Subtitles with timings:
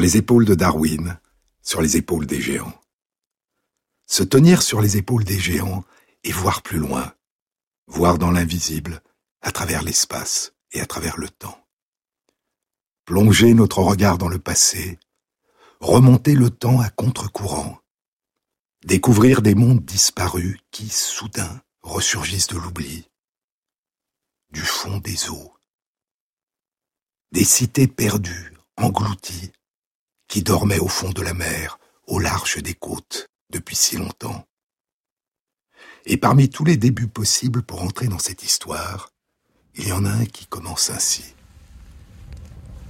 [0.00, 1.20] Les épaules de Darwin,
[1.60, 2.80] sur les épaules des géants.
[4.06, 5.84] Se tenir sur les épaules des géants
[6.24, 7.14] et voir plus loin,
[7.86, 9.02] voir dans l'invisible,
[9.42, 11.66] à travers l'espace et à travers le temps.
[13.04, 14.98] Plonger notre regard dans le passé,
[15.80, 17.78] remonter le temps à contre-courant,
[18.86, 23.06] découvrir des mondes disparus qui, soudain, ressurgissent de l'oubli,
[24.50, 25.54] du fond des eaux
[27.32, 29.52] des cités perdues, englouties,
[30.30, 34.44] qui dormaient au fond de la mer, au large des côtes, depuis si longtemps.
[36.06, 39.10] Et parmi tous les débuts possibles pour entrer dans cette histoire,
[39.74, 41.34] il y en a un qui commence ainsi.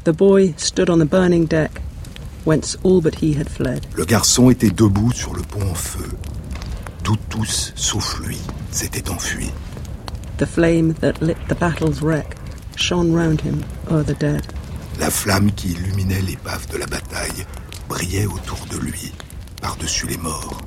[0.04, 1.80] The boy stood on the burning deck,
[2.44, 3.86] whence all but he had fled.
[3.94, 6.08] Le garçon était debout sur le pont en feu,
[7.04, 8.38] d'où tous, sauf lui,
[8.70, 9.50] s'étaient enfuis.
[10.36, 12.36] The flame that lit the battle's wreck
[12.76, 14.59] shone round him o'er the dead.
[15.00, 17.46] La flamme qui illuminait l'épave de la bataille
[17.88, 19.12] brillait autour de lui,
[19.62, 20.60] par-dessus les morts.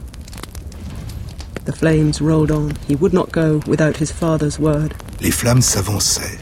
[1.65, 2.71] The flames rolled on.
[2.89, 4.95] He would not go without his father's word.
[5.21, 6.39] Les flammes s'avançaient.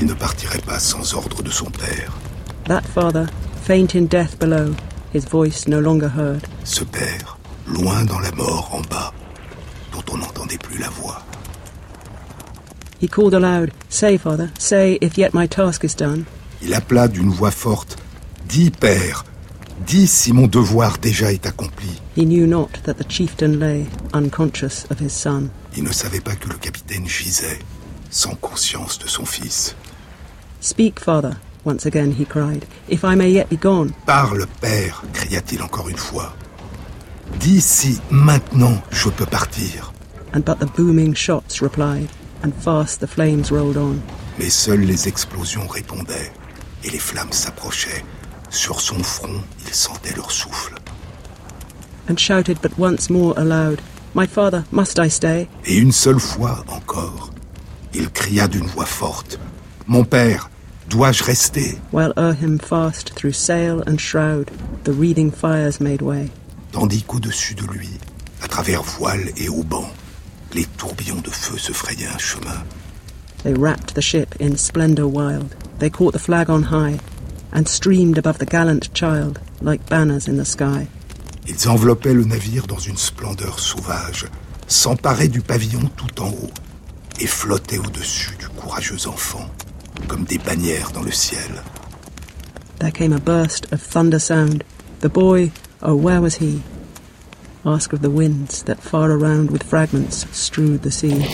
[0.00, 2.12] Il ne partirait pas sans ordre de son père.
[2.64, 3.26] That father,
[3.62, 4.74] faint in death below,
[5.12, 6.46] his voice no longer heard.
[6.64, 7.36] Ce père,
[7.66, 9.12] loin dans la mort en bas,
[9.92, 11.22] dont on n'entendait plus la voix.
[13.02, 16.24] He called aloud, Say, father, say, if yet my task is done.
[16.62, 17.96] Il appela d'une voix forte,
[18.48, 19.24] Dis, père,
[19.86, 22.00] dis si mon devoir déjà est accompli.
[22.16, 25.50] He knew not that the chieftain lay, unconscious of his son.
[25.76, 27.58] Il ne savait pas que le capitaine gisait,
[28.10, 29.74] sans conscience de son fils.
[30.60, 33.92] Speak, father, once again he cried, if I may yet be gone.
[34.06, 36.34] Parle, père, cria-t-il encore une fois.
[37.40, 39.92] Dis si maintenant je peux partir.
[40.32, 42.08] And but the booming shots replied,
[42.44, 44.00] and fast the flames rolled on.
[44.38, 46.30] Mais seules les explosions répondaient,
[46.86, 48.04] et les flammes s'approchaient.
[48.50, 50.74] Sur son front, il sentait leur souffle.
[52.08, 53.80] And shouted but once more aloud,
[54.14, 55.48] My father, must I stay?
[55.66, 57.30] Et une seule fois encore,
[57.92, 59.38] il cria d'une voix forte,
[59.86, 60.48] Mon père,
[60.88, 61.78] dois-je rester?
[61.92, 64.50] While o'er him fast through sail and shroud,
[64.84, 66.30] the wreathing fires made way.
[66.72, 67.90] Tandis qu'au-dessus de lui,
[68.42, 69.90] à travers voile et haubans,
[70.54, 72.64] les tourbillons de feu se frayaient un chemin.
[73.42, 75.54] They wrapped the ship in splendor wild.
[75.78, 76.98] They caught the flag on high,
[77.52, 80.88] and streamed above the gallant child like banners in the sky.
[81.48, 84.26] Ils enveloppaient le navire dans une splendeur sauvage,
[84.66, 86.50] s'emparaient du pavillon tout en haut,
[87.20, 89.48] et flottaient au-dessus du courageux enfant,
[90.08, 91.62] comme des bannières dans le ciel.
[92.78, 94.64] There came a burst of thunder sound.
[95.00, 96.62] The boy, oh, where was he?
[97.64, 101.24] Ask of the winds that far around with fragments strewed the sea.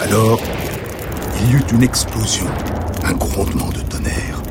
[0.00, 0.40] Alors,
[1.40, 2.46] il y eut une explosion,
[3.04, 4.42] un grondement de tonnerre.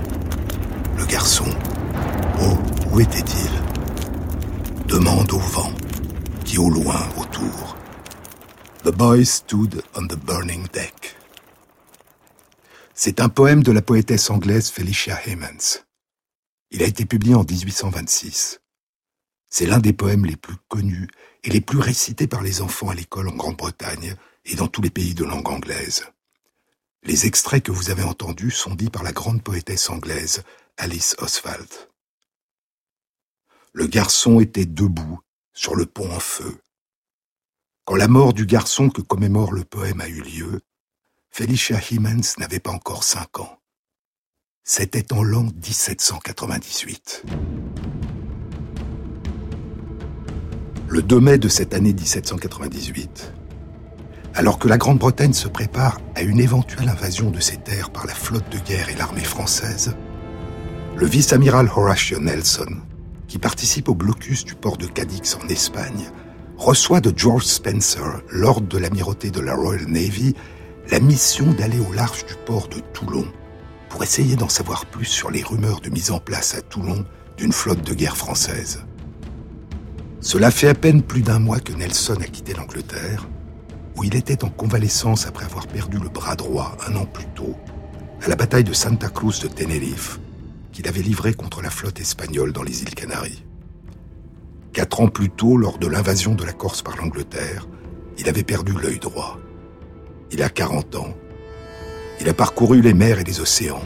[0.98, 1.46] Le garçon,
[2.42, 2.58] oh,
[2.92, 3.52] où était-il?
[4.88, 5.72] Demande au vent,
[6.46, 7.78] qui au loin autour.
[8.84, 11.16] The boy stood on the burning deck.
[12.94, 15.84] C'est un poème de la poétesse anglaise Felicia Hemans.
[16.72, 18.62] Il a été publié en 1826.
[19.50, 21.08] C'est l'un des poèmes les plus connus
[21.44, 24.16] et les plus récités par les enfants à l'école en Grande-Bretagne
[24.46, 26.06] et dans tous les pays de langue anglaise.
[27.08, 30.44] Les extraits que vous avez entendus sont dits par la grande poétesse anglaise
[30.76, 31.70] Alice Oswald.
[33.72, 35.22] Le garçon était debout
[35.54, 36.58] sur le pont en feu.
[37.86, 40.60] Quand la mort du garçon que commémore le poème a eu lieu,
[41.30, 43.62] Felicia Hemans n'avait pas encore cinq ans.
[44.66, 47.24] C'était en l'an 1798.
[50.90, 53.34] Le 2 mai de cette année 1798,
[54.38, 58.14] alors que la Grande-Bretagne se prépare à une éventuelle invasion de ses terres par la
[58.14, 59.96] flotte de guerre et l'armée française,
[60.96, 62.78] le vice-amiral Horatio Nelson,
[63.28, 66.12] qui participe au blocus du port de Cadix en Espagne,
[66.56, 70.36] reçoit de George Spencer, lord de l'amirauté de la Royal Navy,
[70.92, 73.26] la mission d'aller au large du port de Toulon
[73.90, 77.06] pour essayer d'en savoir plus sur les rumeurs de mise en place à Toulon
[77.38, 78.84] d'une flotte de guerre française.
[80.22, 83.28] Cela fait à peine plus d'un mois que Nelson a quitté l'Angleterre,
[83.98, 87.56] où il était en convalescence après avoir perdu le bras droit un an plus tôt,
[88.24, 90.20] à la bataille de Santa Cruz de Tenerife,
[90.72, 93.44] qu'il avait livrée contre la flotte espagnole dans les îles Canaries.
[94.72, 97.68] Quatre ans plus tôt, lors de l'invasion de la Corse par l'Angleterre,
[98.20, 99.40] il avait perdu l'œil droit.
[100.32, 101.14] Il a 40 ans.
[102.22, 103.82] Il a parcouru les mers et les océans.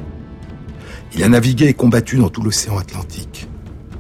[1.13, 3.47] Il a navigué et combattu dans tout l'océan Atlantique,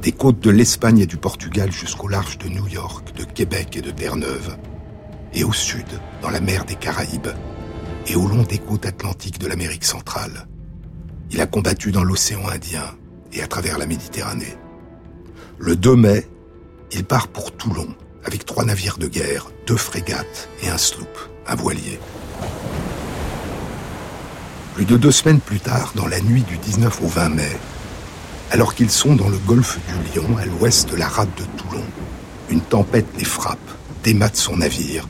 [0.01, 3.81] des côtes de l'Espagne et du Portugal jusqu'au large de New York, de Québec et
[3.81, 4.57] de Terre-Neuve,
[5.33, 5.85] et au sud,
[6.21, 7.29] dans la mer des Caraïbes,
[8.07, 10.47] et au long des côtes atlantiques de l'Amérique centrale.
[11.29, 12.95] Il a combattu dans l'océan Indien
[13.31, 14.57] et à travers la Méditerranée.
[15.57, 16.27] Le 2 mai,
[16.91, 17.87] il part pour Toulon
[18.25, 21.17] avec trois navires de guerre, deux frégates et un sloop,
[21.47, 21.99] un voilier.
[24.75, 27.57] Plus de deux semaines plus tard, dans la nuit du 19 au 20 mai,
[28.51, 31.83] alors qu'ils sont dans le golfe du Lion, à l'ouest de la rade de Toulon,
[32.49, 33.59] une tempête les frappe,
[34.03, 35.07] démate son navire,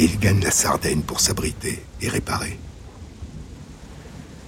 [0.00, 2.58] et ils gagnent la Sardaigne pour s'abriter et réparer.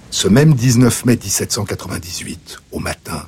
[0.09, 3.27] Ce même 19 mai 1798, au matin,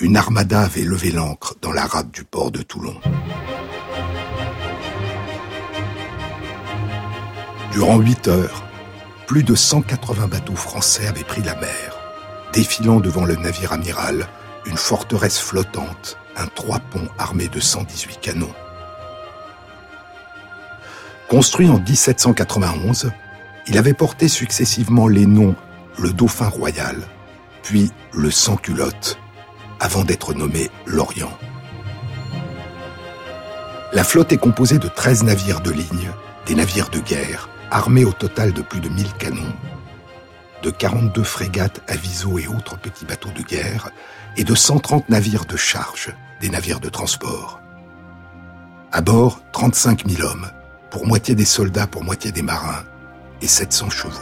[0.00, 2.96] une armada avait levé l'ancre dans la rade du port de Toulon.
[7.72, 8.64] Durant huit heures,
[9.28, 11.96] plus de 180 bateaux français avaient pris la mer,
[12.52, 14.26] défilant devant le navire amiral
[14.66, 18.54] une forteresse flottante, un trois ponts armé de 118 canons.
[21.28, 23.10] Construit en 1791,
[23.66, 25.54] il avait porté successivement les noms
[25.98, 26.96] le Dauphin Royal,
[27.62, 29.18] puis le Sans-Culotte,
[29.78, 31.36] avant d'être nommé l'Orient.
[33.92, 36.10] La flotte est composée de 13 navires de ligne,
[36.46, 39.54] des navires de guerre, armés au total de plus de 1000 canons,
[40.62, 43.90] de 42 frégates, avisos et autres petits bateaux de guerre,
[44.38, 47.60] et de 130 navires de charge, des navires de transport.
[48.92, 50.50] À bord, 35 000 hommes,
[50.90, 52.84] pour moitié des soldats, pour moitié des marins,
[53.40, 54.12] et 700 chevaux.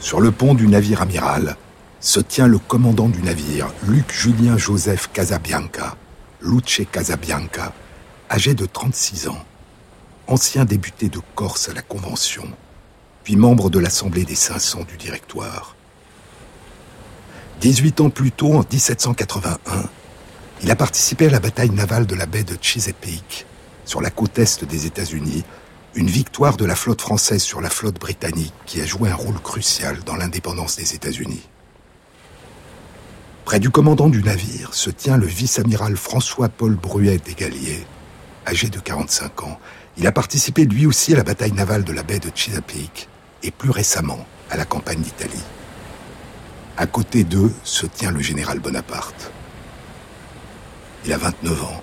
[0.00, 1.56] Sur le pont du navire amiral
[2.00, 5.96] se tient le commandant du navire, Luc Julien Joseph Casabianca,
[6.40, 7.72] Luce Casabianca,
[8.30, 9.44] âgé de 36 ans,
[10.26, 12.48] ancien député de Corse à la Convention,
[13.24, 15.76] puis membre de l'Assemblée des 500 du Directoire.
[17.60, 19.58] 18 ans plus tôt, en 1781,
[20.62, 23.46] il a participé à la bataille navale de la baie de Chesapeake,
[23.86, 25.42] sur la côte est des États-Unis,
[25.94, 29.40] une victoire de la flotte française sur la flotte britannique qui a joué un rôle
[29.40, 31.48] crucial dans l'indépendance des États-Unis.
[33.44, 37.84] Près du commandant du navire se tient le vice-amiral François-Paul Bruet des Galliers,
[38.46, 39.58] âgé de 45 ans.
[39.96, 43.08] Il a participé lui aussi à la bataille navale de la baie de Chesapeake
[43.42, 45.42] et plus récemment à la campagne d'Italie.
[46.76, 49.32] À côté d'eux se tient le général Bonaparte.
[51.04, 51.82] Il a 29 ans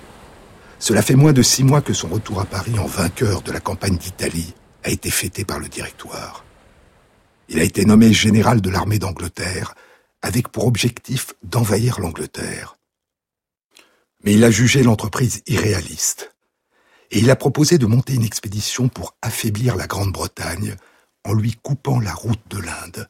[0.79, 3.59] cela fait moins de six mois que son retour à Paris en vainqueur de la
[3.59, 4.53] campagne d'Italie
[4.83, 6.45] a été fêté par le directoire.
[7.49, 9.73] Il a été nommé général de l'armée d'Angleterre
[10.21, 12.75] avec pour objectif d'envahir l'Angleterre.
[14.23, 16.35] Mais il a jugé l'entreprise irréaliste
[17.11, 20.75] et il a proposé de monter une expédition pour affaiblir la Grande-Bretagne
[21.23, 23.07] en lui coupant la route de l'Inde,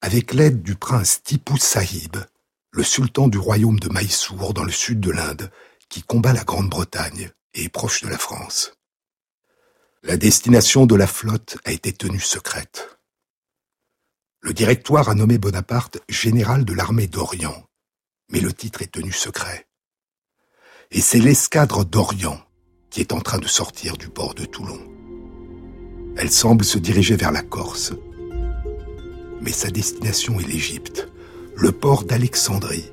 [0.00, 2.16] avec l'aide du prince Tipu Sahib,
[2.76, 5.50] le sultan du royaume de Mysore dans le sud de l'Inde,
[5.88, 8.74] qui combat la Grande-Bretagne et est proche de la France.
[10.02, 12.98] La destination de la flotte a été tenue secrète.
[14.40, 17.66] Le directoire a nommé Bonaparte général de l'armée d'Orient,
[18.30, 19.66] mais le titre est tenu secret.
[20.90, 22.42] Et c'est l'escadre d'Orient
[22.90, 24.80] qui est en train de sortir du port de Toulon.
[26.18, 27.94] Elle semble se diriger vers la Corse,
[29.40, 31.08] mais sa destination est l'Égypte,
[31.56, 32.92] le port d'Alexandrie,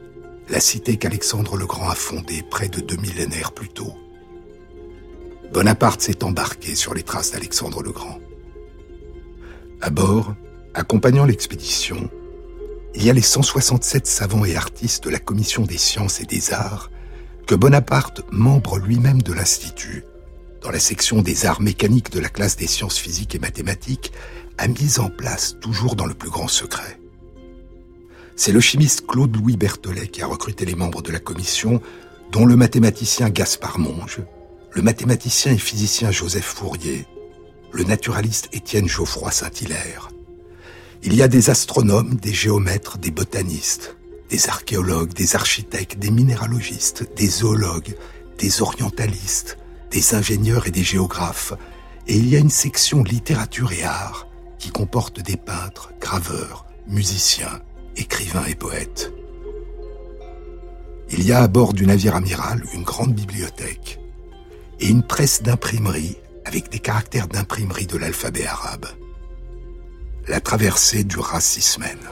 [0.50, 3.93] la cité qu'Alexandre le Grand a fondée près de deux millénaires plus tôt.
[5.51, 8.20] Bonaparte s'est embarqué sur les traces d'Alexandre le Grand.
[9.82, 10.34] À bord,
[10.74, 12.10] accompagnant l'expédition,
[12.96, 16.53] il y a les 167 savants et artistes de la Commission des sciences et des
[16.53, 16.89] arts
[17.46, 20.05] que Bonaparte, membre lui-même de l'Institut,
[20.62, 24.13] dans la section des arts mécaniques de la classe des sciences physiques et mathématiques,
[24.58, 27.03] a mis en place toujours dans le plus grand secret.
[28.36, 31.82] C'est le chimiste Claude-Louis Berthollet qui a recruté les membres de la commission,
[32.32, 34.22] dont le mathématicien Gaspard Monge,
[34.72, 37.06] le mathématicien et physicien Joseph Fourier,
[37.72, 40.10] le naturaliste Étienne Geoffroy Saint-Hilaire.
[41.04, 43.98] Il y a des astronomes, des géomètres, des botanistes,
[44.30, 47.96] des archéologues, des architectes, des minéralogistes, des zoologues,
[48.40, 49.58] des orientalistes,
[49.92, 51.54] des ingénieurs et des géographes.
[52.08, 57.62] Et il y a une section littérature et art qui comporte des peintres, graveurs, musiciens,
[57.96, 59.12] écrivain et poète.
[61.10, 64.00] Il y a à bord du navire amiral une grande bibliothèque
[64.80, 68.88] et une presse d'imprimerie avec des caractères d'imprimerie de l'alphabet arabe.
[70.28, 72.10] La traversée durera six semaines.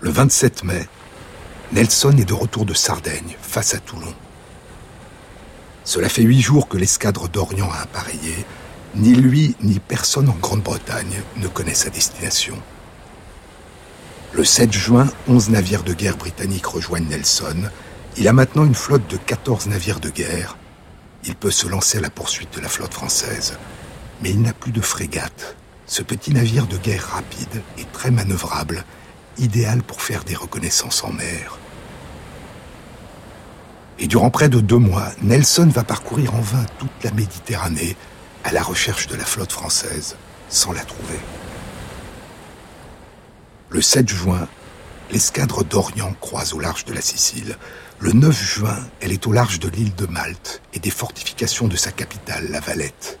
[0.00, 0.86] Le 27 mai,
[1.72, 4.14] Nelson est de retour de Sardaigne, face à Toulon.
[5.84, 8.46] Cela fait huit jours que l'escadre d'Orient a appareillé
[8.96, 12.56] ni lui, ni personne en Grande-Bretagne ne connaît sa destination.
[14.32, 17.70] Le 7 juin, 11 navires de guerre britanniques rejoignent Nelson.
[18.16, 20.56] Il a maintenant une flotte de 14 navires de guerre.
[21.26, 23.56] il peut se lancer à la poursuite de la flotte française.
[24.22, 25.56] Mais il n'a plus de frégate.
[25.86, 28.84] Ce petit navire de guerre rapide et très manœuvrable,
[29.38, 31.58] idéal pour faire des reconnaissances en mer.
[33.98, 37.96] Et durant près de deux mois, Nelson va parcourir en vain toute la Méditerranée
[38.44, 40.16] à la recherche de la flotte française,
[40.48, 41.18] sans la trouver.
[43.70, 44.46] Le 7 juin,
[45.10, 47.56] l'escadre d'Orient croise au large de la Sicile.
[47.98, 51.76] Le 9 juin, elle est au large de l'île de Malte et des fortifications de
[51.76, 53.18] sa capitale, la Valette.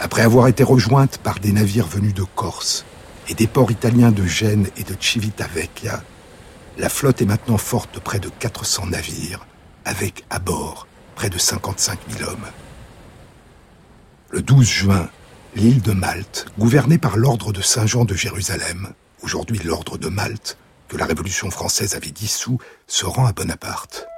[0.00, 2.84] Après avoir été rejointe par des navires venus de Corse
[3.28, 6.02] et des ports italiens de Gênes et de Civitavecchia,
[6.78, 9.46] la flotte est maintenant forte de près de 400 navires,
[9.84, 12.46] avec à bord près de 55 000 hommes.
[14.34, 15.08] Le 12 juin,
[15.54, 20.96] l'île de Malte, gouvernée par l'ordre de Saint-Jean de Jérusalem, aujourd'hui l'ordre de Malte, que
[20.96, 24.08] la Révolution française avait dissous, se rend à Bonaparte.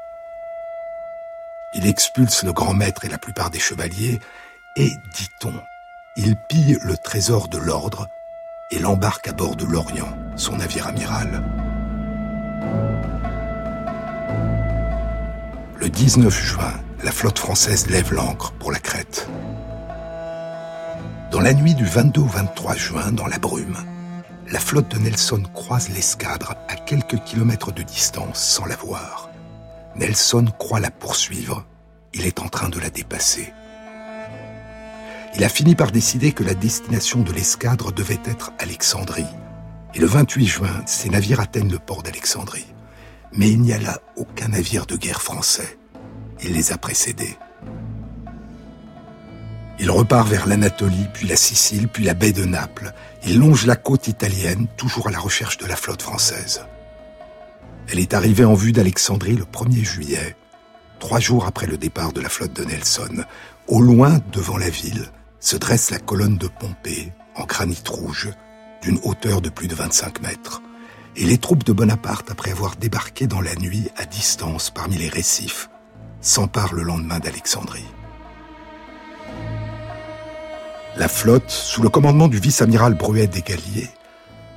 [1.74, 4.18] Il expulse le grand maître et la plupart des chevaliers,
[4.78, 5.52] et, dit-on,
[6.16, 8.08] il pille le trésor de l'ordre
[8.70, 11.44] et l'embarque à bord de l'Orient, son navire amiral.
[15.78, 16.72] Le 19 juin,
[17.04, 19.28] la flotte française lève l'ancre pour la Crète.
[21.30, 23.76] Dans la nuit du 22 au 23 juin, dans la brume,
[24.48, 29.28] la flotte de Nelson croise l'escadre à quelques kilomètres de distance sans la voir.
[29.96, 31.66] Nelson croit la poursuivre.
[32.14, 33.52] Il est en train de la dépasser.
[35.34, 39.26] Il a fini par décider que la destination de l'escadre devait être Alexandrie.
[39.94, 42.72] Et le 28 juin, ses navires atteignent le port d'Alexandrie.
[43.32, 45.76] Mais il n'y a là aucun navire de guerre français.
[46.42, 47.36] Il les a précédés.
[49.78, 52.92] Il repart vers l'Anatolie, puis la Sicile, puis la baie de Naples.
[53.24, 56.64] Il longe la côte italienne, toujours à la recherche de la flotte française.
[57.88, 60.36] Elle est arrivée en vue d'Alexandrie le 1er juillet,
[60.98, 63.24] trois jours après le départ de la flotte de Nelson.
[63.68, 68.30] Au loin, devant la ville, se dresse la colonne de Pompée, en granit rouge,
[68.82, 70.62] d'une hauteur de plus de 25 mètres.
[71.16, 75.08] Et les troupes de Bonaparte, après avoir débarqué dans la nuit à distance parmi les
[75.08, 75.68] récifs,
[76.20, 77.86] s'emparent le lendemain d'Alexandrie.
[80.98, 83.90] La flotte, sous le commandement du vice-amiral Bruet des Galliers,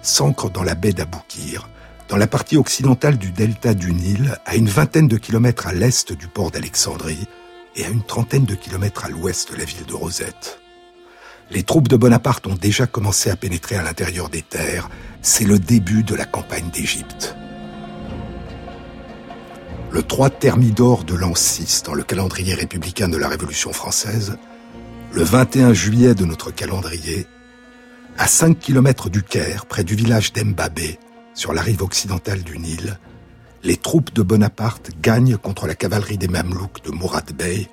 [0.02, 1.68] s'ancre dans la baie d'Aboukir,
[2.08, 6.14] dans la partie occidentale du delta du Nil, à une vingtaine de kilomètres à l'est
[6.14, 7.28] du port d'Alexandrie
[7.76, 10.62] et à une trentaine de kilomètres à l'ouest de la ville de Rosette.
[11.52, 14.90] Les troupes de Bonaparte ont déjà commencé à pénétrer à l'intérieur des terres.
[15.22, 17.36] C'est le début de la campagne d'Égypte.
[19.92, 24.38] Le 3 Thermidor de l'an 6 dans le calendrier républicain de la Révolution française
[25.12, 27.26] le 21 juillet de notre calendrier,
[28.18, 31.00] à 5 km du Caire, près du village d'Embabé,
[31.34, 33.00] sur la rive occidentale du Nil,
[33.64, 37.70] les troupes de Bonaparte gagnent contre la cavalerie des Mamelouks de Mourad Bey,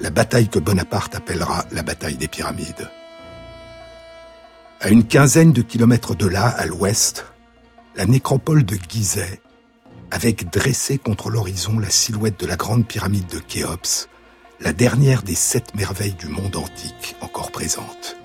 [0.00, 2.90] la bataille que Bonaparte appellera la bataille des pyramides.
[4.80, 7.26] À une quinzaine de kilomètres de là, à l'ouest,
[7.94, 9.40] la nécropole de Gizeh,
[10.10, 14.08] avec dressée contre l'horizon la silhouette de la grande pyramide de Khéops,
[14.60, 18.16] la dernière des sept merveilles du monde antique encore présente.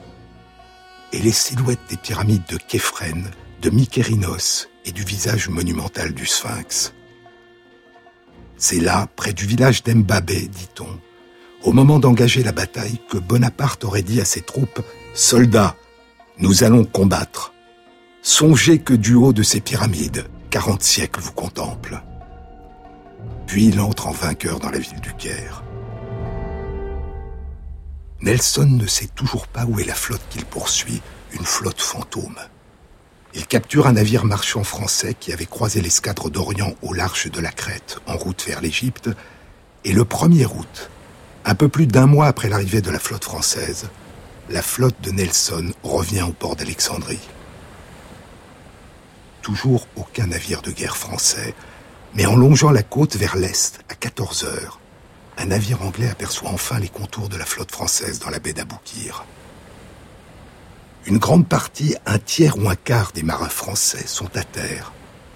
[1.13, 6.93] Et les silhouettes des pyramides de Képhren, de Mykérinos et du visage monumental du Sphinx.
[8.57, 10.99] C'est là, près du village d'Embabé, dit-on,
[11.63, 14.81] au moment d'engager la bataille, que Bonaparte aurait dit à ses troupes
[15.13, 15.75] Soldats,
[16.37, 17.53] nous allons combattre.
[18.21, 22.03] Songez que du haut de ces pyramides, quarante siècles vous contemplent.
[23.47, 25.64] Puis il entre en vainqueur dans la ville du Caire.
[28.25, 30.99] Nelson ne sait toujours pas où est la flotte qu'il poursuit,
[31.33, 32.39] une flotte fantôme.
[33.35, 37.51] Il capture un navire marchand français qui avait croisé l'escadre d'Orient au large de la
[37.51, 39.11] Crète, en route vers l'Égypte,
[39.83, 40.89] et le 1er août,
[41.45, 43.89] un peu plus d'un mois après l'arrivée de la flotte française,
[44.49, 47.29] la flotte de Nelson revient au port d'Alexandrie.
[49.43, 51.53] Toujours aucun navire de guerre français,
[52.15, 54.79] mais en longeant la côte vers l'est, à 14 heures,
[55.37, 59.25] un navire anglais aperçoit enfin les contours de la flotte française dans la baie d'Aboukir.
[61.05, 64.91] Une grande partie, un tiers ou un quart des marins français sont à terre,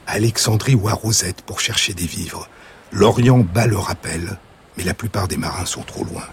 [0.07, 2.49] à Alexandrie ou à Rosette pour chercher des vivres.
[2.91, 4.39] L'Orient bat le rappel,
[4.77, 6.25] mais la plupart des marins sont trop loin.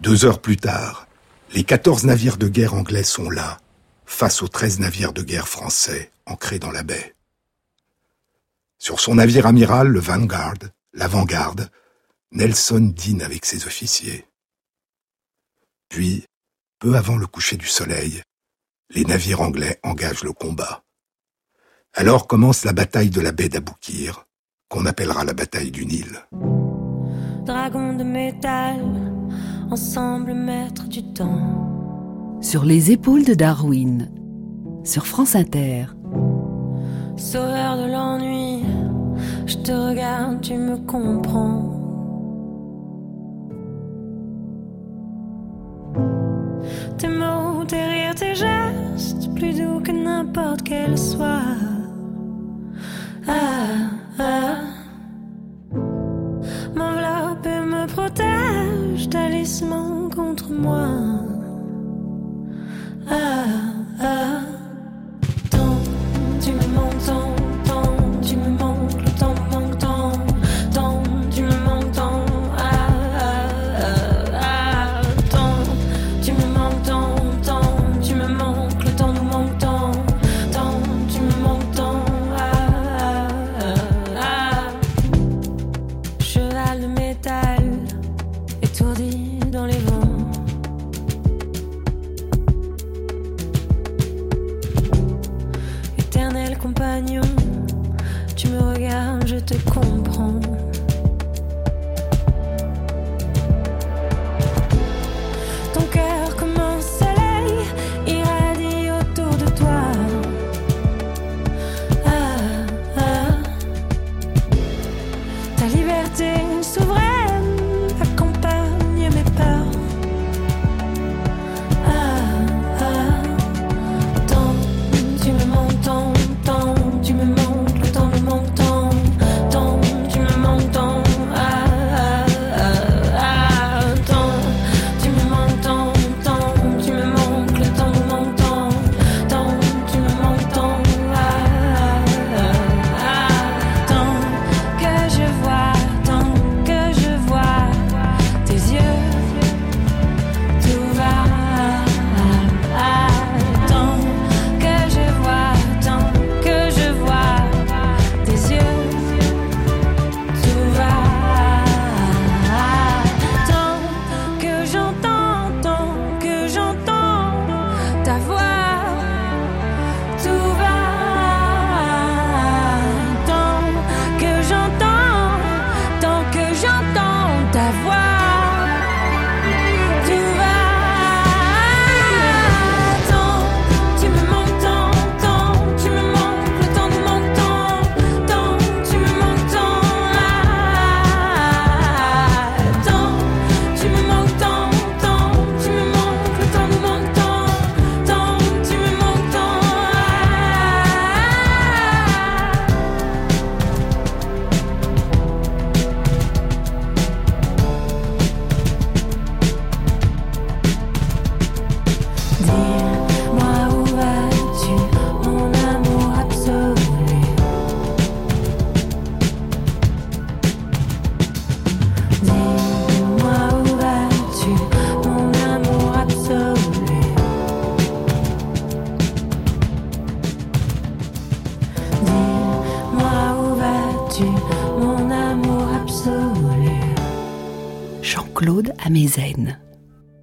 [0.00, 1.06] Deux heures plus tard,
[1.52, 3.58] les 14 navires de guerre anglais sont là,
[4.04, 7.14] face aux 13 navires de guerre français ancrés dans la baie.
[8.78, 10.58] Sur son navire amiral, le Vanguard,
[10.94, 11.68] l'avant-garde,
[12.32, 14.26] Nelson dîne avec ses officiers.
[15.88, 16.24] Puis,
[16.78, 18.22] peu avant le coucher du soleil,
[18.90, 20.82] les navires anglais engagent le combat.
[21.94, 24.26] Alors commence la bataille de la baie d'Aboukir,
[24.68, 26.26] qu'on appellera la bataille du Nil.
[27.44, 28.80] dragon de métal,
[29.70, 32.38] ensemble maître du temps.
[32.40, 34.10] Sur les épaules de Darwin,
[34.84, 35.86] sur France Inter.
[37.16, 38.64] Sauveur de l'ennui,
[39.46, 41.70] je te regarde, tu me comprends.
[46.98, 51.42] Tes mots, tes rires, tes gestes, plus doux que n'importe quel soir.
[53.26, 54.56] Ah, ah.
[56.74, 60.88] M'enveloppe et me protège, talisman contre moi.
[63.10, 63.44] Ah,
[64.00, 64.40] ah.
[65.50, 65.78] Tant,
[66.40, 67.43] tu me manques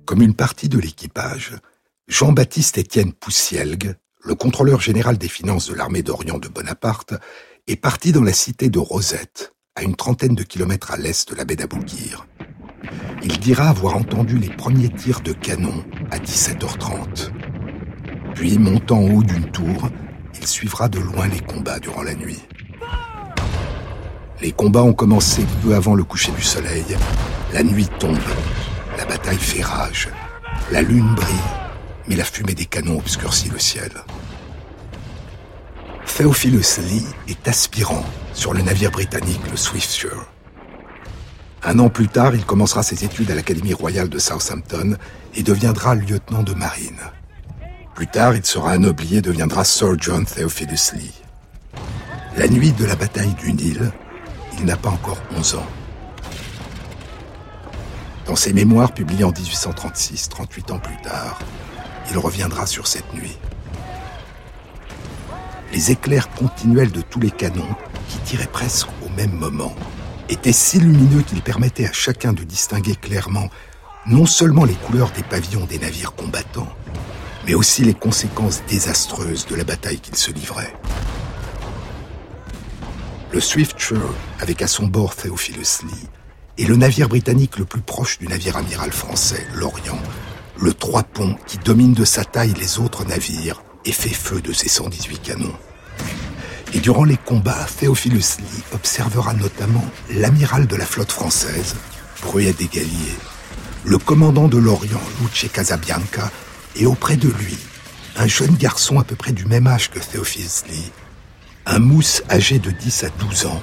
[0.06, 1.56] Comme une partie de l'équipage,
[2.08, 7.15] Jean-Baptiste Étienne Poussielgue, le contrôleur général des finances de l'armée d'Orient de Bonaparte,
[7.65, 11.36] est parti dans la cité de Rosette, à une trentaine de kilomètres à l'est de
[11.36, 12.28] la baie d'Aboukir.
[13.24, 17.32] Il dira avoir entendu les premiers tirs de canon à 17h30.
[18.36, 19.89] Puis, montant en haut d'une tour,
[20.39, 22.41] il suivra de loin les combats durant la nuit.
[24.41, 26.84] Les combats ont commencé peu avant le coucher du soleil.
[27.54, 28.17] La nuit tombe.
[28.97, 30.10] La bataille fait rage.
[30.71, 31.36] La lune brille,
[32.08, 33.91] mais la fumée des canons obscurcit le ciel.
[36.06, 40.25] Theophilus Lee est aspirant sur le navire britannique le Swiftsure.
[41.63, 44.97] Un an plus tard, il commencera ses études à l'Académie royale de Southampton
[45.36, 46.99] et deviendra lieutenant de marine.
[47.93, 51.21] Plus tard, il sera anobli et deviendra Sir John Theophilus Lee.
[52.38, 53.91] La nuit de la bataille du Nil,
[54.62, 55.65] il n'a pas encore 11 ans.
[58.28, 61.39] Dans ses mémoires publiés en 1836, 38 ans plus tard,
[62.12, 63.38] il reviendra sur cette nuit.
[65.74, 67.76] Les éclairs continuels de tous les canons,
[68.08, 69.74] qui tiraient presque au même moment,
[70.30, 73.50] étaient si lumineux qu'ils permettaient à chacun de distinguer clairement
[74.06, 76.71] non seulement les couleurs des pavillons des navires combattants,
[77.47, 80.74] mais aussi les conséquences désastreuses de la bataille qu'ils se livraient.
[83.33, 86.07] Le Swiftsure, avec à son bord Theophilus Lee,
[86.57, 90.01] et le navire britannique le plus proche du navire amiral français, l'Orient,
[90.59, 94.51] le Trois Ponts, qui domine de sa taille les autres navires et fait feu de
[94.51, 95.55] ses 118 canons.
[96.73, 101.75] Et durant les combats, Theophilus Lee observera notamment l'amiral de la flotte française,
[102.23, 103.17] Bruet des Galliers,
[103.85, 106.29] le commandant de l'Orient, Luce Casabianca,
[106.75, 107.57] et auprès de lui,
[108.17, 110.91] un jeune garçon à peu près du même âge que Theophilus Lee,
[111.65, 113.62] un mousse âgé de 10 à 12 ans,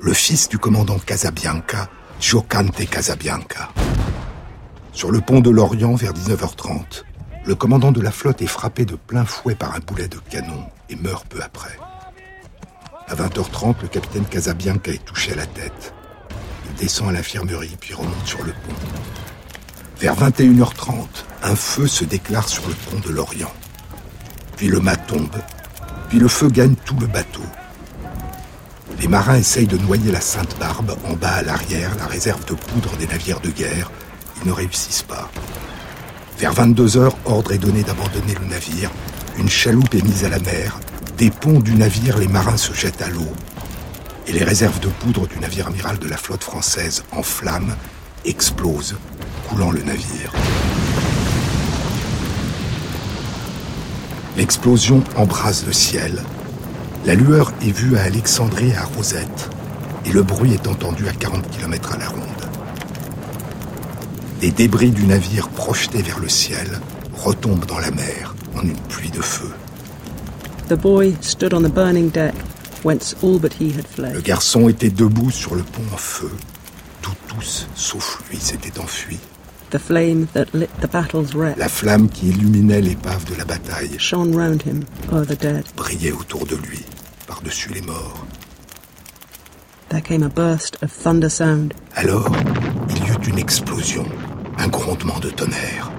[0.00, 1.88] le fils du commandant Casabianca,
[2.20, 3.70] Giocante Casabianca.
[4.92, 7.04] Sur le pont de l'Orient, vers 19h30,
[7.44, 10.64] le commandant de la flotte est frappé de plein fouet par un boulet de canon
[10.88, 11.78] et meurt peu après.
[13.08, 15.94] À 20h30, le capitaine Casabianca est touché à la tête.
[16.68, 18.74] Il descend à l'infirmerie puis remonte sur le pont.
[20.00, 21.06] Vers 21h30,
[21.44, 23.52] un feu se déclare sur le pont de l'Orient.
[24.56, 25.36] Puis le mât tombe,
[26.08, 27.42] puis le feu gagne tout le bateau.
[29.00, 32.96] Les marins essayent de noyer la Sainte-Barbe en bas à l'arrière, la réserve de poudre
[32.96, 33.90] des navires de guerre.
[34.40, 35.30] Ils ne réussissent pas.
[36.38, 38.90] Vers 22 heures, ordre est donné d'abandonner le navire.
[39.38, 40.78] Une chaloupe est mise à la mer.
[41.18, 43.32] Des ponts du navire, les marins se jettent à l'eau.
[44.26, 47.76] Et les réserves de poudre du navire amiral de la flotte française, en flammes,
[48.24, 48.96] explosent,
[49.48, 50.32] coulant le navire.
[54.36, 56.22] L'explosion embrase le ciel.
[57.06, 59.48] La lueur est vue à Alexandrie et à Rosette,
[60.04, 62.20] et le bruit est entendu à 40 km à la ronde.
[64.42, 66.80] Des débris du navire projetés vers le ciel
[67.14, 69.50] retombent dans la mer en une pluie de feu.
[70.68, 72.34] The boy stood on the burning deck,
[72.84, 76.30] whence all but he had Le garçon était debout sur le pont en feu.
[77.00, 79.20] Tout tous, sauf lui, s'étaient enfuis.
[79.70, 83.98] The flame that lit the battle's wreck La flamme qui illuminait l'épave de la bataille
[83.98, 85.64] shone round him o'er the dead.
[85.76, 86.84] brillait autour de lui,
[87.26, 88.24] par-dessus les morts.
[89.88, 91.74] There came a burst of thunder sound.
[91.94, 92.30] Alors,
[92.90, 94.04] il y eut une explosion,
[94.56, 95.90] un grondement de tonnerre.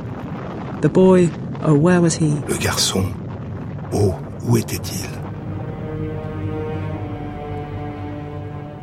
[0.81, 1.29] The boy,
[1.65, 2.33] oh, where was he?
[2.47, 3.05] Le garçon,
[3.91, 4.13] oh,
[4.47, 5.09] où était-il?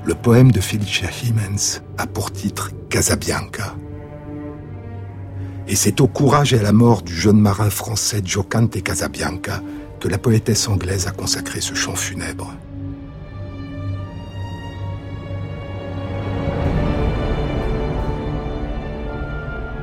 [0.05, 3.75] Le poème de Felicia Hemens a pour titre Casabianca.
[5.67, 9.63] Et c'est au courage et à la mort du jeune marin français Giocante Casabianca
[9.99, 12.55] que la poétesse anglaise a consacré ce chant funèbre.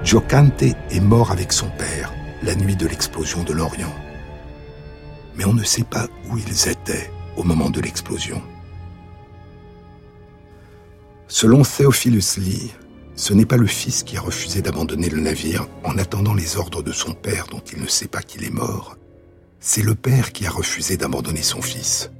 [0.03, 2.13] Giocante est mort avec son père
[2.43, 3.93] la nuit de l'explosion de l'Orient.
[5.35, 8.41] Mais on ne sait pas où ils étaient au moment de l'explosion.
[11.27, 12.71] Selon Theophilus Lee,
[13.15, 16.81] ce n'est pas le fils qui a refusé d'abandonner le navire en attendant les ordres
[16.81, 18.97] de son père dont il ne sait pas qu'il est mort.
[19.59, 22.11] C'est le père qui a refusé d'abandonner son fils.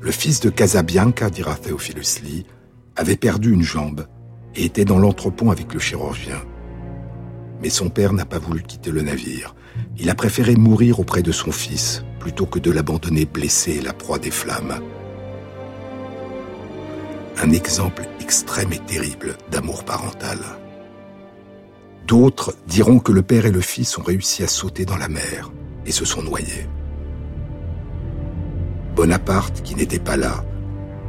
[0.00, 2.46] Le fils de Casabianca, dira Theophilus Lee,
[2.96, 4.06] avait perdu une jambe
[4.54, 6.42] et était dans l'entrepont avec le chirurgien.
[7.62, 9.54] Mais son père n'a pas voulu quitter le navire.
[9.98, 13.92] Il a préféré mourir auprès de son fils plutôt que de l'abandonner blessé et la
[13.92, 14.80] proie des flammes.
[17.40, 20.38] Un exemple extrême et terrible d'amour parental.
[22.06, 25.52] D'autres diront que le père et le fils ont réussi à sauter dans la mer
[25.86, 26.66] et se sont noyés.
[28.96, 30.44] Bonaparte, qui n'était pas là,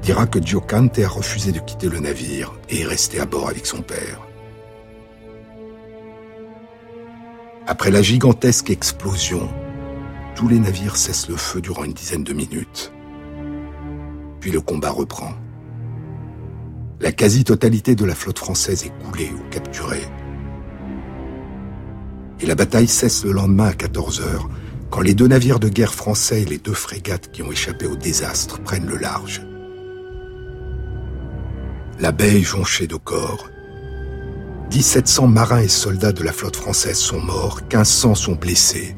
[0.04, 3.66] dira que Giocante a refusé de quitter le navire et est resté à bord avec
[3.66, 4.22] son père.
[7.66, 9.50] Après la gigantesque explosion,
[10.36, 12.92] tous les navires cessent le feu durant une dizaine de minutes.
[14.40, 15.34] Puis le combat reprend.
[17.02, 20.04] La quasi-totalité de la flotte française est coulée ou capturée.
[22.42, 24.50] Et la bataille cesse le lendemain à 14 heures,
[24.90, 27.96] quand les deux navires de guerre français et les deux frégates qui ont échappé au
[27.96, 29.42] désastre prennent le large.
[32.00, 33.50] La baie est jonchée de corps.
[34.72, 38.96] 1700 marins et soldats de la flotte française sont morts, 1500 sont blessés.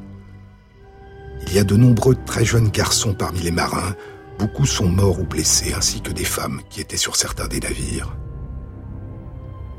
[1.47, 3.95] Il y a de nombreux très jeunes garçons parmi les marins,
[4.41, 8.17] beaucoup sont morts ou blessés, ainsi que des femmes qui étaient sur certains des navires.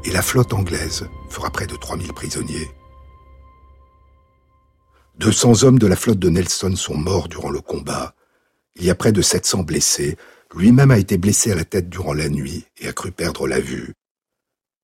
[0.05, 2.71] Et la flotte anglaise fera près de 3000 prisonniers.
[5.19, 8.15] 200 hommes de la flotte de Nelson sont morts durant le combat.
[8.77, 10.17] Il y a près de 700 blessés.
[10.55, 13.59] Lui-même a été blessé à la tête durant la nuit et a cru perdre la
[13.59, 13.95] vue.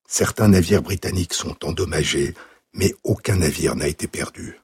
[0.08, 2.34] Certains navires britanniques sont endommagés,
[2.74, 4.58] mais aucun navire n'a été perdu.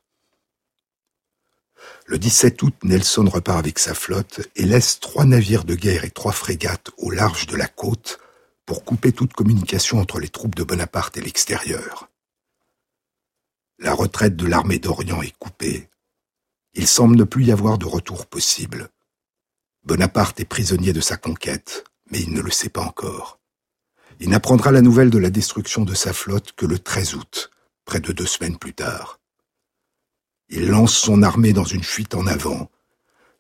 [2.07, 6.11] Le 17 août, Nelson repart avec sa flotte et laisse trois navires de guerre et
[6.11, 8.19] trois frégates au large de la côte
[8.67, 12.11] pour couper toute communication entre les troupes de Bonaparte et l'extérieur.
[13.79, 15.89] La retraite de l'armée d'Orient est coupée.
[16.75, 18.91] Il semble ne plus y avoir de retour possible.
[19.85, 23.41] Bonaparte est prisonnier de sa conquête, mais il ne le sait pas encore.
[24.21, 27.51] Il n'apprendra la nouvelle de la destruction de sa flotte que le 13 août,
[27.87, 29.21] près de deux semaines plus tard.
[30.49, 32.71] Il lance son armée dans une fuite en avant,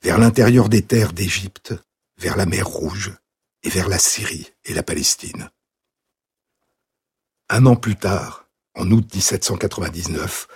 [0.02, 1.74] vers l'intérieur des terres d'Égypte,
[2.18, 3.12] vers la mer Rouge
[3.62, 5.50] et vers la Syrie et la Palestine.
[7.48, 10.48] Un an plus tard, en août 1799,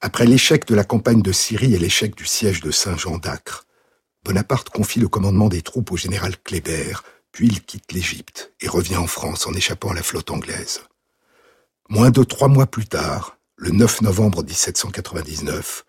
[0.00, 3.66] après l'échec de la campagne de Syrie et l'échec du siège de Saint-Jean d'Acre,
[4.24, 6.94] Bonaparte confie le commandement des troupes au général Kléber,
[7.32, 10.82] puis il quitte l'Égypte et revient en France en échappant à la flotte anglaise.
[11.88, 15.84] Moins de trois mois plus tard, le 9 novembre 1799,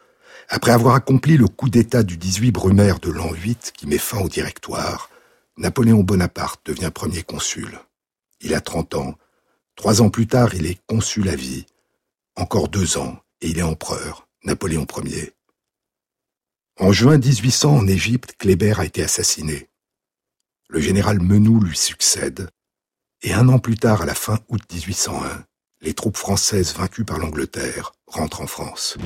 [0.47, 4.19] après avoir accompli le coup d'État du 18 Brumaire de l'an 8 qui met fin
[4.19, 5.09] au directoire,
[5.57, 7.79] Napoléon Bonaparte devient premier consul.
[8.41, 9.15] Il a 30 ans.
[9.75, 11.65] Trois ans plus tard, il est consul à vie.
[12.36, 15.33] Encore deux ans, et il est empereur, Napoléon Ier.
[16.79, 19.67] En juin 1800, en Égypte, Kléber a été assassiné.
[20.69, 22.51] Le général Menou lui succède,
[23.23, 25.43] et un an plus tard, à la fin août 1801,
[25.83, 28.97] les troupes françaises vaincues par l'Angleterre rentrent en France.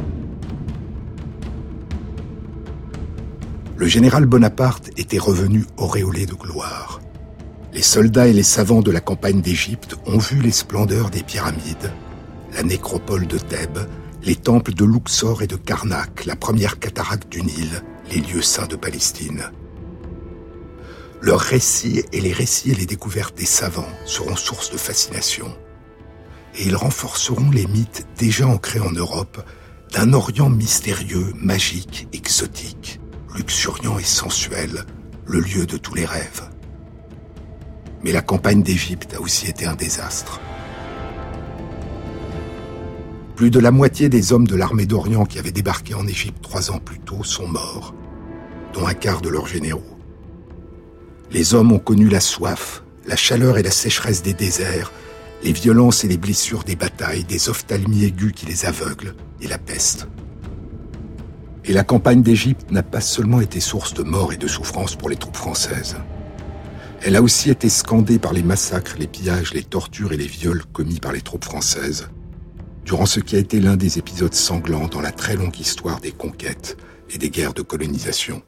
[3.75, 6.99] Le général Bonaparte était revenu auréolé de gloire.
[7.73, 11.91] Les soldats et les savants de la campagne d'Égypte ont vu les splendeurs des pyramides,
[12.53, 13.87] la nécropole de Thèbes,
[14.23, 18.67] les temples de Luxor et de Karnak, la première cataracte du Nil, les lieux saints
[18.67, 19.51] de Palestine.
[21.21, 25.47] Leurs récits et les récits et les découvertes des savants seront source de fascination.
[26.57, 29.43] Et ils renforceront les mythes déjà ancrés en Europe
[29.93, 32.99] d'un Orient mystérieux, magique, exotique
[33.37, 34.85] luxuriant et sensuel,
[35.25, 36.49] le lieu de tous les rêves.
[38.03, 40.41] Mais la campagne d'Égypte a aussi été un désastre.
[43.35, 46.71] Plus de la moitié des hommes de l'armée d'Orient qui avaient débarqué en Égypte trois
[46.71, 47.93] ans plus tôt sont morts,
[48.73, 49.97] dont un quart de leurs généraux.
[51.29, 54.91] Les hommes ont connu la soif, la chaleur et la sécheresse des déserts,
[55.43, 59.57] les violences et les blessures des batailles, des ophtalmies aiguës qui les aveuglent, et la
[59.57, 60.07] peste.
[61.65, 65.09] Et la campagne d'Égypte n'a pas seulement été source de mort et de souffrance pour
[65.09, 65.97] les troupes françaises.
[67.03, 70.65] Elle a aussi été scandée par les massacres, les pillages, les tortures et les viols
[70.73, 72.09] commis par les troupes françaises,
[72.85, 76.11] durant ce qui a été l'un des épisodes sanglants dans la très longue histoire des
[76.11, 76.77] conquêtes
[77.11, 78.41] et des guerres de colonisation.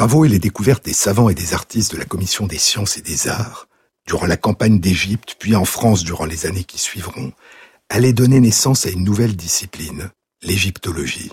[0.00, 3.02] Travaux et les découvertes des savants et des artistes de la Commission des sciences et
[3.02, 3.68] des arts,
[4.06, 7.34] durant la campagne d'Égypte, puis en France durant les années qui suivront,
[7.90, 10.10] allaient donner naissance à une nouvelle discipline,
[10.40, 11.32] l'égyptologie.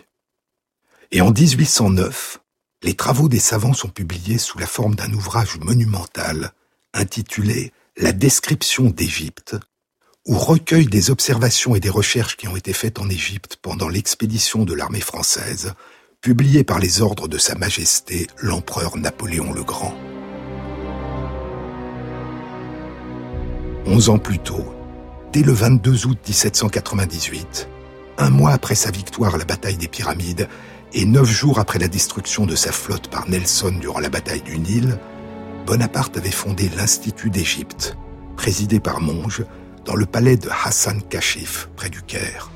[1.11, 2.39] Et en 1809,
[2.83, 6.51] les travaux des savants sont publiés sous la forme d'un ouvrage monumental
[6.93, 9.55] intitulé La description d'Égypte,
[10.25, 14.65] où recueille des observations et des recherches qui ont été faites en Égypte pendant l'expédition
[14.65, 15.73] de l'armée française
[16.21, 19.93] publié par les ordres de Sa Majesté l'empereur Napoléon le Grand.
[23.85, 24.65] Onze ans plus tôt,
[25.31, 27.69] dès le 22 août 1798,
[28.17, 30.49] un mois après sa victoire à la bataille des Pyramides
[30.93, 34.57] et neuf jours après la destruction de sa flotte par Nelson durant la bataille du
[34.57, 34.97] Nil,
[35.65, 37.95] Bonaparte avait fondé l'Institut d'Égypte,
[38.35, 39.45] présidé par Monge,
[39.85, 42.49] dans le palais de Hassan Kashif, près du Caire.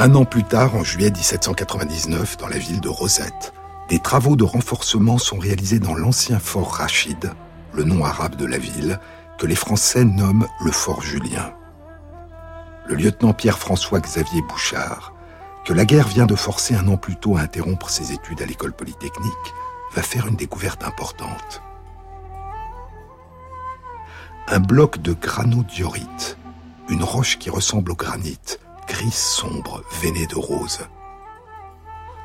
[0.00, 3.52] Un an plus tard, en juillet 1799, dans la ville de Rosette,
[3.88, 7.32] des travaux de renforcement sont réalisés dans l'ancien fort Rachid,
[7.72, 9.00] le nom arabe de la ville,
[9.38, 11.52] que les Français nomment le fort Julien.
[12.86, 15.14] Le lieutenant Pierre-François Xavier Bouchard,
[15.64, 18.46] que la guerre vient de forcer un an plus tôt à interrompre ses études à
[18.46, 19.32] l'école polytechnique,
[19.96, 21.60] va faire une découverte importante.
[24.46, 26.38] Un bloc de granodiorite,
[26.88, 28.38] une roche qui ressemble au granit,
[28.88, 30.80] gris sombre, veiné de rose.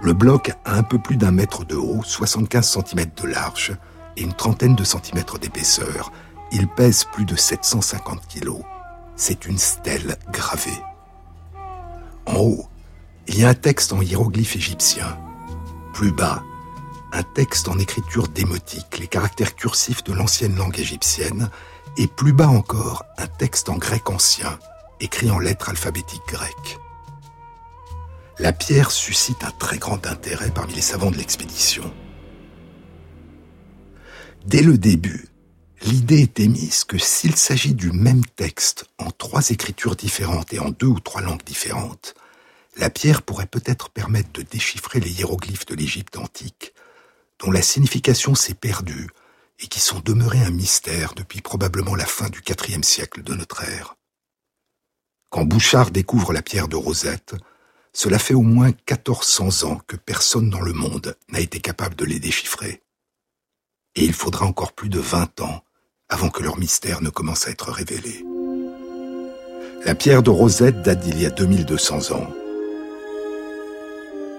[0.01, 3.77] Le bloc a un peu plus d'un mètre de haut, 75 cm de large
[4.17, 6.11] et une trentaine de centimètres d'épaisseur.
[6.51, 8.51] Il pèse plus de 750 kg.
[9.15, 10.81] C'est une stèle gravée.
[12.25, 12.67] En haut,
[13.27, 15.17] il y a un texte en hiéroglyphe égyptien.
[15.93, 16.43] Plus bas,
[17.11, 21.49] un texte en écriture démotique, les caractères cursifs de l'ancienne langue égyptienne,
[21.97, 24.57] et plus bas encore, un texte en grec ancien,
[24.99, 26.79] écrit en lettres alphabétiques grecques.
[28.39, 31.93] La pierre suscite un très grand intérêt parmi les savants de l'expédition.
[34.45, 35.27] Dès le début,
[35.83, 40.69] l'idée est émise que s'il s'agit du même texte en trois écritures différentes et en
[40.69, 42.15] deux ou trois langues différentes,
[42.77, 46.73] la pierre pourrait peut-être permettre de déchiffrer les hiéroglyphes de l'Égypte antique,
[47.39, 49.09] dont la signification s'est perdue
[49.59, 53.63] et qui sont demeurés un mystère depuis probablement la fin du IVe siècle de notre
[53.63, 53.95] ère.
[55.33, 57.33] Quand Bouchard découvre la pierre de Rosette,
[57.91, 62.05] cela fait au moins 1400 ans que personne dans le monde n'a été capable de
[62.05, 62.83] les déchiffrer.
[63.95, 65.63] Et il faudra encore plus de 20 ans
[66.07, 68.23] avant que leur mystère ne commence à être révélé.
[69.85, 72.31] La pierre de Rosette date d'il y a 2200 ans.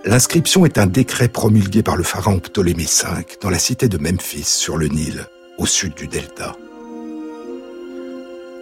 [0.05, 4.45] L'inscription est un décret promulgué par le pharaon Ptolémée V dans la cité de Memphis
[4.45, 5.27] sur le Nil,
[5.59, 6.55] au sud du delta.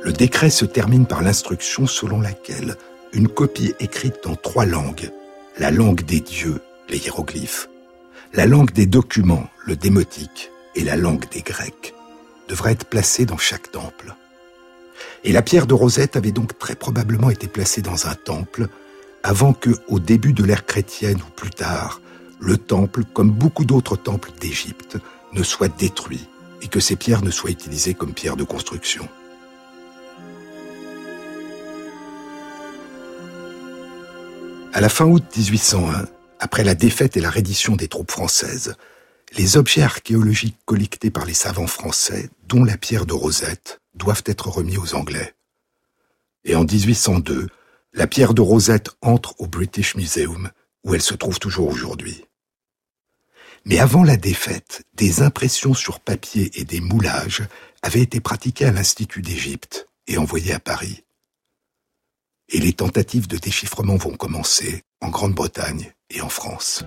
[0.04, 2.76] Le décret se termine par l'instruction selon laquelle
[3.12, 5.12] une copie écrite dans trois langues,
[5.58, 7.68] la langue des dieux, les hiéroglyphes,
[8.32, 11.94] la langue des documents, le démotique, et la langue des Grecs,
[12.48, 14.16] devrait être placée dans chaque temple.
[15.22, 18.68] Et la pierre de Rosette avait donc très probablement été placée dans un temple
[19.22, 22.00] avant que, au début de l'ère chrétienne ou plus tard,
[22.40, 24.98] le temple, comme beaucoup d'autres temples d'Égypte,
[25.32, 26.26] ne soit détruit
[26.60, 29.08] et que ces pierres ne soient utilisées comme pierres de construction.
[34.74, 36.06] À la fin août 1801,
[36.38, 38.74] après la défaite et la reddition des troupes françaises,
[39.36, 44.48] les objets archéologiques collectés par les savants français, dont la pierre de Rosette, doivent être
[44.48, 45.34] remis aux Anglais.
[46.44, 47.48] Et en 1802,
[47.92, 50.50] la pierre de Rosette entre au British Museum,
[50.84, 52.24] où elle se trouve toujours aujourd'hui.
[53.66, 57.42] Mais avant la défaite, des impressions sur papier et des moulages
[57.82, 61.04] avaient été pratiqués à l'Institut d'Égypte et envoyés à Paris
[62.52, 66.84] et les tentatives de déchiffrement vont commencer en Grande-Bretagne et en France.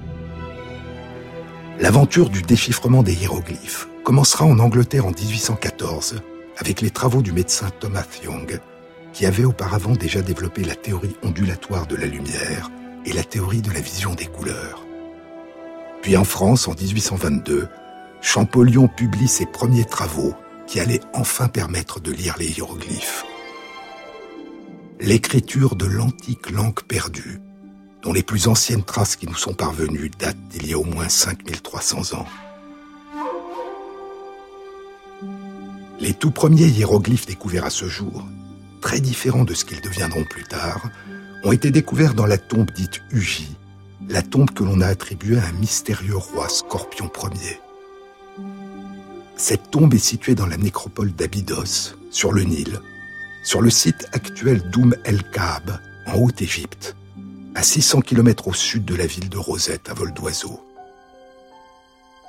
[1.79, 6.21] L'aventure du déchiffrement des hiéroglyphes commencera en Angleterre en 1814
[6.57, 8.61] avec les travaux du médecin Thomas Young,
[9.11, 12.69] qui avait auparavant déjà développé la théorie ondulatoire de la lumière
[13.05, 14.85] et la théorie de la vision des couleurs.
[16.01, 17.67] Puis en France, en 1822,
[18.21, 20.33] Champollion publie ses premiers travaux
[20.67, 23.25] qui allaient enfin permettre de lire les hiéroglyphes
[24.99, 27.41] l'écriture de l'antique langue perdue,
[28.01, 31.09] dont les plus anciennes traces qui nous sont parvenues datent d'il y a au moins
[31.09, 32.25] 5300 ans.
[35.99, 38.25] Les tout premiers hiéroglyphes découverts à ce jour,
[38.81, 40.89] très différents de ce qu'ils deviendront plus tard,
[41.43, 43.55] ont été découverts dans la tombe dite Uji,
[44.07, 47.59] la tombe que l'on a attribuée à un mystérieux roi Scorpion Ier.
[49.35, 52.79] Cette tombe est située dans la nécropole d'Abydos, sur le Nil,
[53.45, 56.95] sur le site actuel d'Oum el-Kaab, en Haute-Égypte.
[57.53, 60.59] à 600 km au sud de la ville de Rosette à vol d'oiseau.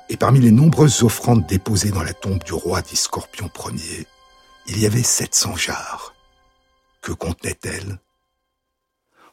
[0.09, 4.07] Et parmi les nombreuses offrandes déposées dans la tombe du roi dit Scorpion Ier,
[4.67, 6.13] il y avait 700 jarres.
[7.01, 7.99] Que contenaient-elles?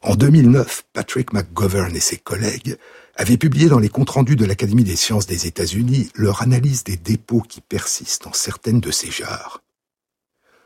[0.03, 2.77] En 2009, Patrick McGovern et ses collègues
[3.15, 6.97] avaient publié dans les comptes rendus de l'Académie des sciences des États-Unis leur analyse des
[6.97, 9.64] dépôts qui persistent dans certaines de ces jarres.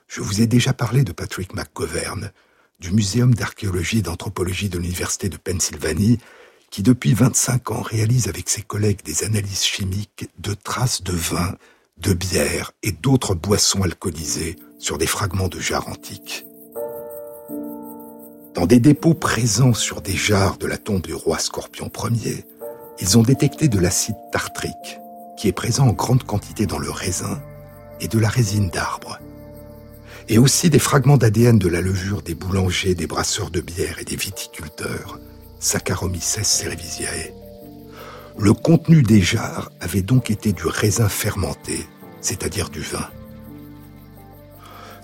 [0.09, 2.33] Je vous ai déjà parlé de Patrick McGovern,
[2.81, 6.19] du Muséum d'archéologie et d'anthropologie de l'Université de Pennsylvanie,
[6.71, 11.57] qui depuis 25 ans réalise avec ses collègues des analyses chimiques de traces de vin,
[11.99, 16.47] de bière et d'autres boissons alcoolisées sur des fragments de jarres antiques.
[18.55, 22.47] Dans des dépôts présents sur des jarres de la tombe du roi Scorpion Ier,
[22.99, 24.99] ils ont détecté de l'acide tartrique,
[25.37, 27.43] qui est présent en grande quantité dans le raisin,
[28.01, 29.19] et de la résine d'arbre.
[30.31, 34.05] Et aussi des fragments d'ADN de la levure des boulangers, des brasseurs de bière et
[34.05, 35.19] des viticulteurs,
[35.59, 37.33] Saccharomyces cerevisiae.
[38.39, 41.87] Le contenu des jarres avait donc été du raisin fermenté,
[42.21, 43.09] c'est-à-dire du vin.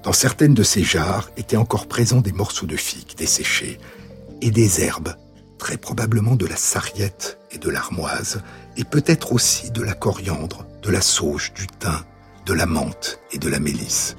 [0.03, 3.81] Dans certaines de ces jarres étaient encore présents des morceaux de figue desséchés
[4.43, 5.17] et des herbes,
[5.59, 8.43] très probablement de la sarriette et de l'armoise,
[8.77, 12.05] et peut-être aussi de la coriandre, de la sauge, du thym,
[12.45, 14.17] de la menthe et de la mélisse.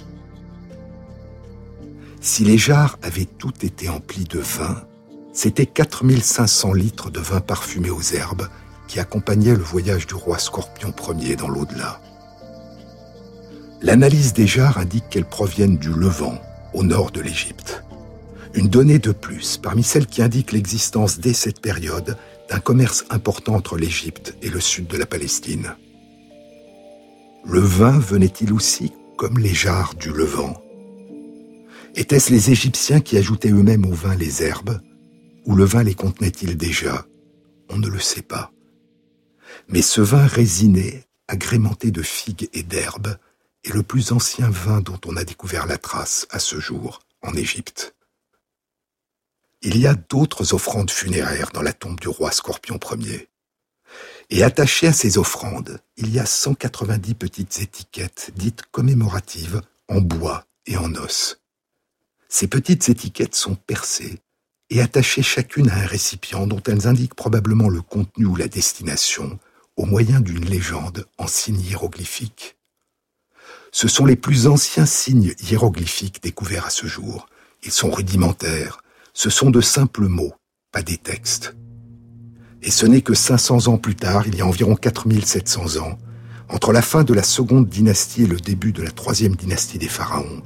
[2.25, 4.81] Si les jarres avaient toutes été emplies de vin,
[5.31, 8.47] c'était 4500 litres de vin parfumé aux herbes
[8.87, 12.01] qui accompagnaient le voyage du roi Scorpion Ier dans l'au-delà.
[13.83, 16.41] L'analyse des jarres indique qu'elles proviennent du Levant,
[16.73, 17.83] au nord de l'Égypte.
[18.55, 22.17] Une donnée de plus parmi celles qui indiquent l'existence dès cette période
[22.49, 25.75] d'un commerce important entre l'Égypte et le sud de la Palestine.
[27.45, 30.64] Le vin venait-il aussi, comme les jarres du Levant?
[31.97, 34.81] Étaient-ce les Égyptiens qui ajoutaient eux-mêmes au vin les herbes?
[35.45, 37.05] Ou le vin les contenait-il déjà?
[37.69, 38.51] On ne le sait pas.
[39.69, 43.15] Mais ce vin résiné, agrémenté de figues et d'herbes,
[43.63, 47.33] est le plus ancien vin dont on a découvert la trace à ce jour en
[47.33, 47.95] Égypte.
[49.61, 53.29] Il y a d'autres offrandes funéraires dans la tombe du roi Scorpion Ier.
[54.29, 60.45] Et attachées à ces offrandes, il y a 190 petites étiquettes dites commémoratives en bois
[60.65, 61.39] et en os.
[62.29, 64.19] Ces petites étiquettes sont percées
[64.69, 69.39] et attachées chacune à un récipient dont elles indiquent probablement le contenu ou la destination
[69.77, 72.57] au moyen d'une légende en signes hiéroglyphiques.
[73.71, 77.27] Ce sont les plus anciens signes hiéroglyphiques découverts à ce jour.
[77.63, 78.81] Ils sont rudimentaires,
[79.13, 80.33] ce sont de simples mots,
[80.71, 81.55] pas des textes.
[82.61, 85.97] Et ce n'est que 500 ans plus tard, il y a environ 4700 ans,
[86.49, 89.89] entre la fin de la seconde dynastie et le début de la troisième dynastie des
[89.89, 90.41] pharaons,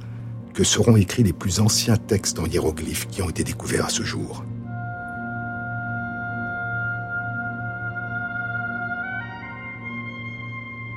[0.54, 4.02] que seront écrits les plus anciens textes en hiéroglyphes qui ont été découverts à ce
[4.02, 4.44] jour.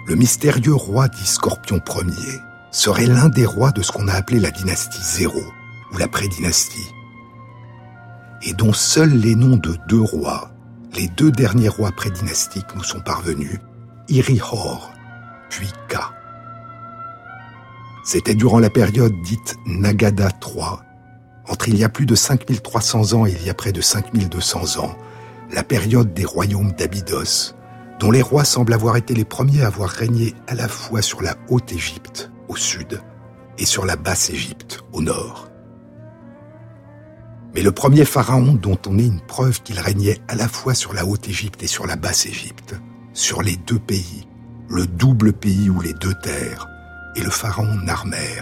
[0.06, 2.40] Le mystérieux roi dit Scorpion Ier
[2.72, 5.42] serait l'un des rois de ce qu'on a appelé la dynastie zéro,
[5.94, 6.92] ou la prédynastie,
[8.42, 10.52] et dont seuls les noms de deux rois,
[10.96, 13.60] les deux derniers rois prédynastiques, nous sont parvenus,
[14.10, 14.92] Irihor,
[15.50, 16.12] puis Ka.
[18.04, 20.80] C'était durant la période dite Nagada III,
[21.48, 24.84] entre il y a plus de 5300 ans et il y a près de 5200
[24.84, 24.94] ans,
[25.52, 27.56] la période des royaumes d'Abydos,
[28.00, 31.22] dont les rois semblent avoir été les premiers à avoir régné à la fois sur
[31.22, 33.02] la Haute-Égypte, au sud,
[33.58, 35.48] et sur la Basse-Égypte, au nord.
[37.56, 40.94] Mais le premier pharaon dont on ait une preuve qu'il régnait à la fois sur
[40.94, 42.76] la Haute-Égypte et sur la Basse-Égypte,
[43.14, 44.28] sur les deux pays,
[44.70, 46.68] le double pays ou les deux terres,
[47.16, 48.42] et le pharaon Narmer,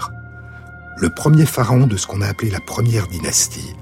[0.97, 3.75] le premier pharaon de ce qu'on a appelé la première dynastie,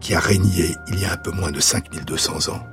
[0.00, 2.66] qui a régné il y a un peu moins de 5200 ans.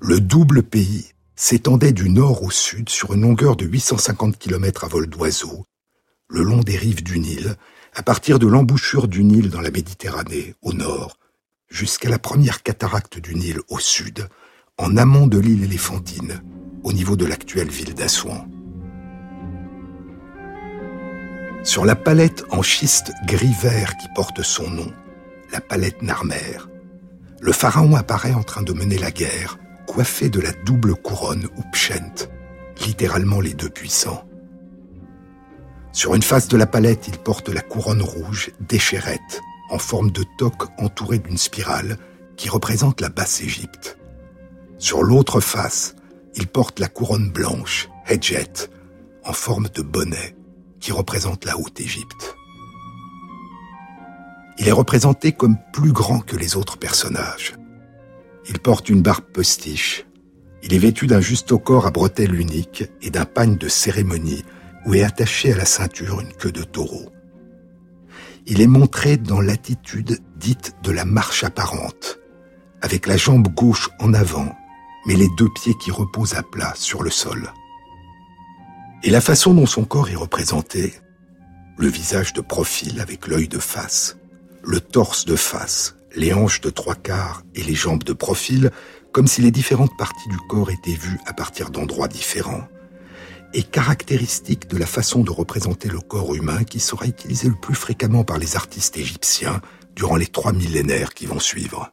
[0.00, 4.88] Le double pays s'étendait du nord au sud sur une longueur de 850 km à
[4.88, 5.64] vol d'oiseau,
[6.28, 7.56] le long des rives du Nil,
[7.94, 11.18] à partir de l'embouchure du Nil dans la Méditerranée au nord,
[11.68, 14.28] jusqu'à la première cataracte du Nil au sud,
[14.78, 16.42] en amont de l'île éléphantine,
[16.84, 18.46] au niveau de l'actuelle ville d'Assouan.
[21.68, 24.90] Sur la palette en schiste gris-vert qui porte son nom,
[25.52, 26.56] la palette Narmer,
[27.42, 31.62] le pharaon apparaît en train de mener la guerre, coiffé de la double couronne ou
[31.70, 32.24] pshent,
[32.86, 34.26] littéralement les deux puissants.
[35.92, 40.24] Sur une face de la palette, il porte la couronne rouge d'échérette, en forme de
[40.38, 41.98] toque entourée d'une spirale,
[42.38, 43.98] qui représente la Basse-Égypte.
[44.78, 45.96] Sur l'autre face,
[46.34, 48.70] il porte la couronne blanche, Hedjet,
[49.22, 50.34] en forme de bonnet,
[50.80, 52.36] qui représente la Haute-Égypte.
[54.58, 57.54] Il est représenté comme plus grand que les autres personnages.
[58.48, 60.06] Il porte une barbe postiche.
[60.62, 64.44] Il est vêtu d'un juste au corps à bretelles uniques et d'un pagne de cérémonie
[64.86, 67.12] où est attachée à la ceinture une queue de taureau.
[68.46, 72.18] Il est montré dans l'attitude dite de la marche apparente,
[72.80, 74.56] avec la jambe gauche en avant,
[75.06, 77.52] mais les deux pieds qui reposent à plat sur le sol.
[79.04, 80.94] Et la façon dont son corps est représenté,
[81.76, 84.16] le visage de profil avec l'œil de face,
[84.64, 88.72] le torse de face, les hanches de trois quarts et les jambes de profil,
[89.12, 92.66] comme si les différentes parties du corps étaient vues à partir d'endroits différents,
[93.54, 97.76] est caractéristique de la façon de représenter le corps humain qui sera utilisée le plus
[97.76, 99.60] fréquemment par les artistes égyptiens
[99.94, 101.92] durant les trois millénaires qui vont suivre.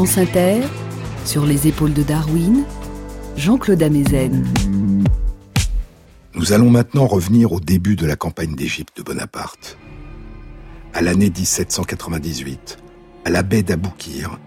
[0.00, 0.62] France Inter,
[1.26, 2.64] sur les épaules de Darwin,
[3.36, 4.46] Jean-Claude Amezen.
[6.34, 9.76] Nous allons maintenant revenir au début de la campagne d'Égypte de Bonaparte.
[10.94, 12.78] À l'année 1798,
[13.26, 14.40] à la baie d'Aboukir,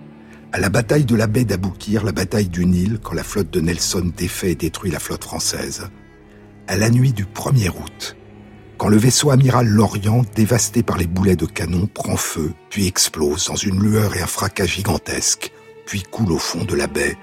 [0.53, 3.61] à la bataille de la baie d'Aboukir, la bataille du Nil, quand la flotte de
[3.61, 5.87] Nelson défait et détruit la flotte française,
[6.67, 8.15] à la nuit du 1er août,
[8.83, 13.45] quand le vaisseau amiral Lorient, dévasté par les boulets de canon, prend feu, puis explose
[13.45, 15.53] dans une lueur et un fracas gigantesques,
[15.85, 17.17] puis coule au fond de la baie,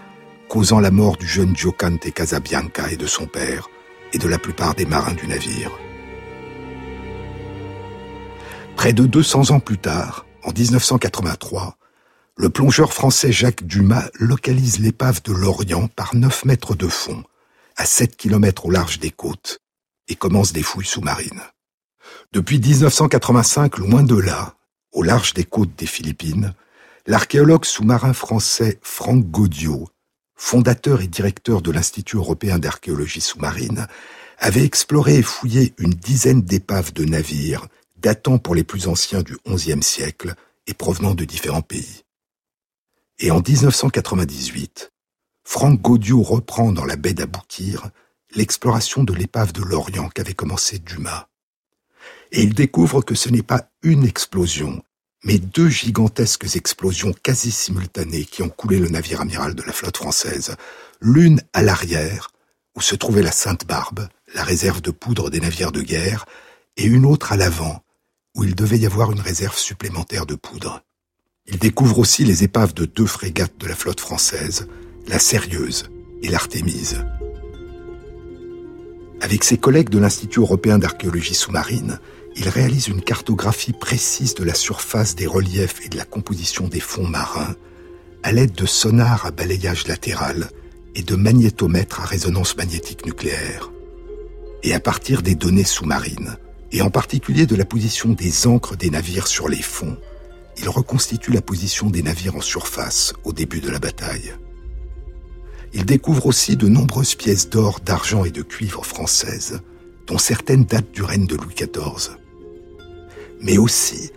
[0.48, 3.68] causant la mort du jeune Giocante Casabianca et de son père,
[4.14, 5.70] et de la plupart des marins du navire.
[8.74, 11.76] Près de 200 ans plus tard, en 1983,
[12.38, 17.22] le plongeur français Jacques Dumas localise l'épave de l'Orient par 9 mètres de fond,
[17.76, 19.60] à 7 km au large des côtes,
[20.10, 21.40] et commence des fouilles sous-marines.
[22.32, 24.56] Depuis 1985, loin de là,
[24.92, 26.54] au large des côtes des Philippines,
[27.06, 29.88] l'archéologue sous-marin français Franck Gaudiot,
[30.34, 33.86] fondateur et directeur de l'Institut européen d'archéologie sous-marine,
[34.38, 39.36] avait exploré et fouillé une dizaine d'épaves de navires datant pour les plus anciens du
[39.46, 40.34] XIe siècle
[40.66, 42.04] et provenant de différents pays.
[43.18, 44.90] Et en 1998,
[45.44, 47.90] Franck Gaudiot reprend dans la baie d'Aboukir
[48.34, 51.26] l'exploration de l'épave de l'Orient qu'avait commencé Dumas.
[52.32, 54.82] Et il découvre que ce n'est pas une explosion,
[55.24, 59.96] mais deux gigantesques explosions quasi simultanées qui ont coulé le navire amiral de la flotte
[59.96, 60.56] française,
[61.00, 62.30] l'une à l'arrière,
[62.76, 66.24] où se trouvait la Sainte-Barbe, la réserve de poudre des navires de guerre,
[66.76, 67.82] et une autre à l'avant,
[68.36, 70.82] où il devait y avoir une réserve supplémentaire de poudre.
[71.46, 74.68] Il découvre aussi les épaves de deux frégates de la flotte française,
[75.08, 75.90] la Sérieuse
[76.22, 77.04] et l'Artémise.
[79.20, 81.98] Avec ses collègues de l'Institut européen d'archéologie sous-marine,
[82.36, 86.80] il réalise une cartographie précise de la surface des reliefs et de la composition des
[86.80, 87.54] fonds marins
[88.22, 90.50] à l'aide de sonars à balayage latéral
[90.94, 93.70] et de magnétomètres à résonance magnétique nucléaire.
[94.62, 96.36] Et à partir des données sous-marines,
[96.72, 99.96] et en particulier de la position des ancres des navires sur les fonds,
[100.58, 104.34] il reconstitue la position des navires en surface au début de la bataille.
[105.72, 109.60] Il découvre aussi de nombreuses pièces d'or, d'argent et de cuivre françaises,
[110.06, 112.16] dont certaines datent du règne de Louis XIV.
[113.40, 114.10] Mais aussi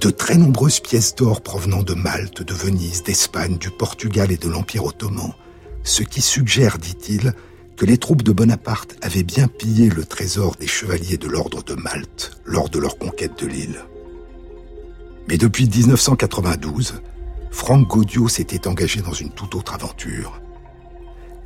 [0.00, 4.48] de très nombreuses pièces d'or provenant de Malte, de Venise, d'Espagne, du Portugal et de
[4.48, 5.32] l'Empire ottoman,
[5.84, 7.32] ce qui suggère, dit-il,
[7.76, 11.74] que les troupes de Bonaparte avaient bien pillé le trésor des chevaliers de l'ordre de
[11.74, 13.84] Malte lors de leur conquête de l'île.
[15.28, 17.00] Mais depuis 1992,
[17.50, 20.40] Franck Gaudiot s'était engagé dans une toute autre aventure.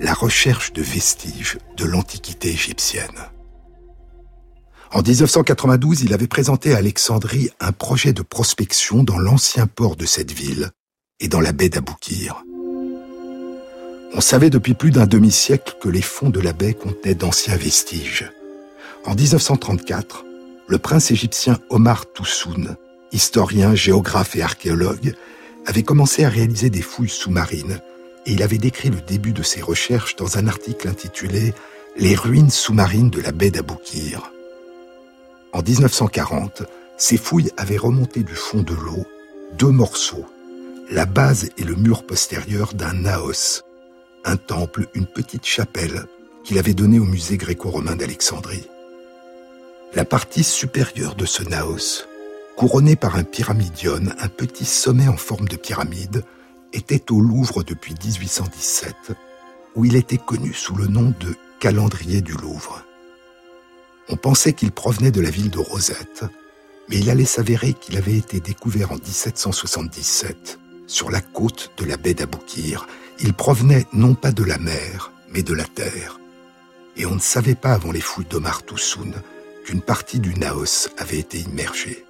[0.02, 3.28] La recherche de vestiges de l'Antiquité égyptienne.
[4.92, 10.06] En 1992, il avait présenté à Alexandrie un projet de prospection dans l'ancien port de
[10.06, 10.70] cette ville
[11.20, 12.42] et dans la baie d'Aboukir.
[14.14, 18.32] On savait depuis plus d'un demi-siècle que les fonds de la baie contenaient d'anciens vestiges.
[19.04, 20.24] En 1934,
[20.66, 22.78] le prince égyptien Omar Toussoun,
[23.12, 25.14] historien, géographe et archéologue,
[25.66, 27.82] avait commencé à réaliser des fouilles sous-marines
[28.26, 31.54] et il avait décrit le début de ses recherches dans un article intitulé
[31.96, 34.32] Les ruines sous-marines de la baie d'Aboukir.
[35.52, 36.62] En 1940,
[36.96, 39.06] ces fouilles avaient remonté du fond de l'eau
[39.58, 40.26] deux morceaux,
[40.90, 43.62] la base et le mur postérieur d'un naos,
[44.24, 46.04] un temple, une petite chapelle
[46.44, 48.68] qu'il avait donnée au musée gréco-romain d'Alexandrie.
[49.94, 52.06] La partie supérieure de ce naos,
[52.56, 56.22] couronnée par un pyramidion, un petit sommet en forme de pyramide,
[56.72, 59.12] était au Louvre depuis 1817,
[59.74, 62.82] où il était connu sous le nom de calendrier du Louvre.
[64.08, 66.24] On pensait qu'il provenait de la ville de Rosette,
[66.88, 71.96] mais il allait s'avérer qu'il avait été découvert en 1777 sur la côte de la
[71.96, 72.86] baie d'Aboukir
[73.22, 76.18] il provenait non pas de la mer, mais de la terre.
[76.96, 79.12] Et on ne savait pas avant les fouilles d'Omar Toussoun
[79.64, 82.04] qu'une partie du Naos avait été immergée.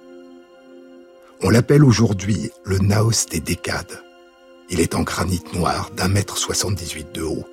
[1.41, 4.01] On l'appelle aujourd'hui le Naos des Décades.
[4.71, 7.45] Il est en granit noir d'un mètre 78 de haut.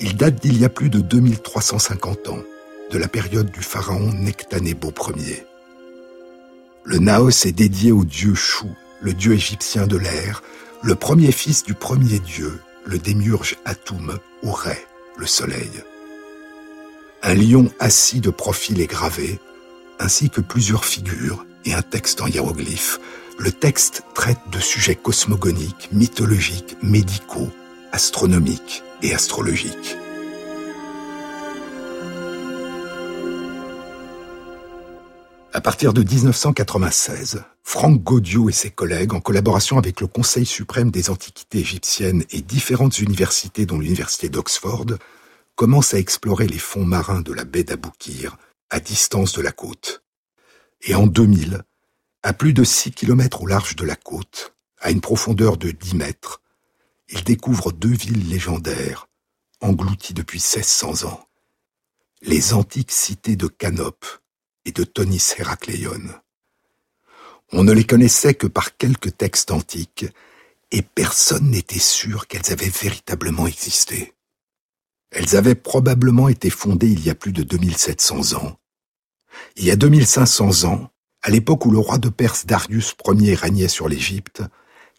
[0.00, 2.42] Il date d'il y a plus de 2350 ans,
[2.90, 5.44] de la période du pharaon Nectanebo Ier.
[6.84, 8.70] Le Naos est dédié au dieu Chou,
[9.02, 10.42] le dieu égyptien de l'air,
[10.82, 14.78] le premier fils du premier dieu, le démiurge Atum ou Ré,
[15.18, 15.70] le soleil.
[17.22, 19.38] Un lion assis de profil est gravé,
[19.98, 22.98] ainsi que plusieurs figures et un texte en hiéroglyphes.
[23.42, 27.48] Le texte traite de sujets cosmogoniques, mythologiques, médicaux,
[27.90, 29.96] astronomiques et astrologiques.
[35.54, 40.90] À partir de 1996, Franck Gaudiot et ses collègues, en collaboration avec le Conseil suprême
[40.90, 44.98] des antiquités égyptiennes et différentes universités dont l'université d'Oxford,
[45.54, 48.36] commencent à explorer les fonds marins de la baie d'Aboukir,
[48.68, 50.02] à distance de la côte.
[50.82, 51.62] Et en 2000,
[52.22, 55.94] à plus de 6 km au large de la côte, à une profondeur de 10
[55.94, 56.42] mètres,
[57.08, 59.08] ils découvrent deux villes légendaires,
[59.60, 61.26] englouties depuis 1600 ans.
[62.22, 64.06] Les antiques cités de Canope
[64.64, 66.02] et de Tonis Héracléon.
[67.52, 70.06] On ne les connaissait que par quelques textes antiques,
[70.70, 74.14] et personne n'était sûr qu'elles avaient véritablement existé.
[75.10, 78.56] Elles avaient probablement été fondées il y a plus de 2700 ans.
[79.56, 80.92] Il y a 2500 ans,
[81.22, 84.42] à l'époque où le roi de Perse Darius Ier régnait sur l'Égypte,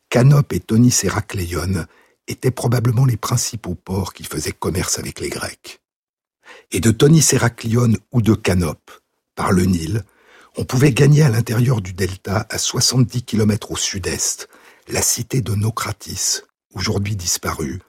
[0.09, 1.85] Canope et Tonis Héracléon
[2.27, 5.81] étaient probablement les principaux ports qui faisaient commerce avec les Grecs.
[6.71, 8.91] Et de Tonis Héracléon ou de Canope,
[9.35, 10.03] par le Nil,
[10.57, 14.49] on pouvait gagner à l'intérieur du delta, à 70 km au sud-est,
[14.89, 16.41] la cité de Nocratis,
[16.73, 17.79] aujourd'hui disparue,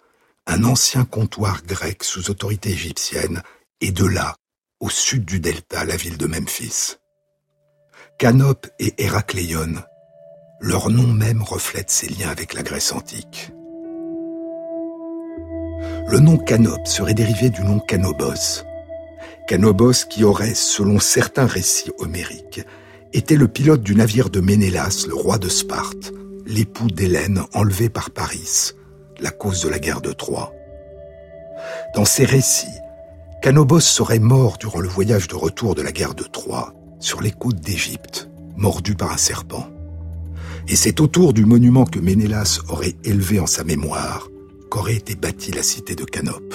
[0.46, 3.42] un ancien comptoir grec sous autorité égyptienne,
[3.80, 4.36] et de là,
[4.80, 6.96] au sud du delta, la ville de Memphis.
[8.18, 9.74] Canope et Héracléon,
[10.60, 13.50] leur nom même reflète ses liens avec la Grèce antique.
[16.06, 18.62] Le nom Canope serait dérivé du nom Canobos.
[19.48, 22.64] Canobos qui aurait, selon certains récits homériques,
[23.12, 26.12] été le pilote du navire de Ménélas, le roi de Sparte,
[26.46, 28.72] l'époux d'Hélène enlevé par Paris,
[29.18, 30.52] la cause de la guerre de Troie.
[31.96, 32.78] Dans ces récits,
[33.42, 36.72] Canobos serait mort durant le voyage de retour de la guerre de Troie,
[37.02, 39.66] sur les côtes d'Égypte, mordu par un serpent.
[40.68, 44.28] Et c'est autour du monument que Ménélas aurait élevé en sa mémoire
[44.70, 46.54] qu'aurait été bâtie la cité de Canope.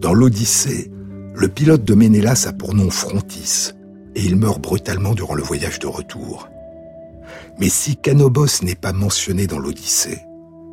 [0.00, 0.90] Dans l'Odyssée,
[1.34, 3.70] le pilote de Ménélas a pour nom Frontis,
[4.16, 6.48] et il meurt brutalement durant le voyage de retour.
[7.60, 10.18] Mais si Canobos n'est pas mentionné dans l'Odyssée,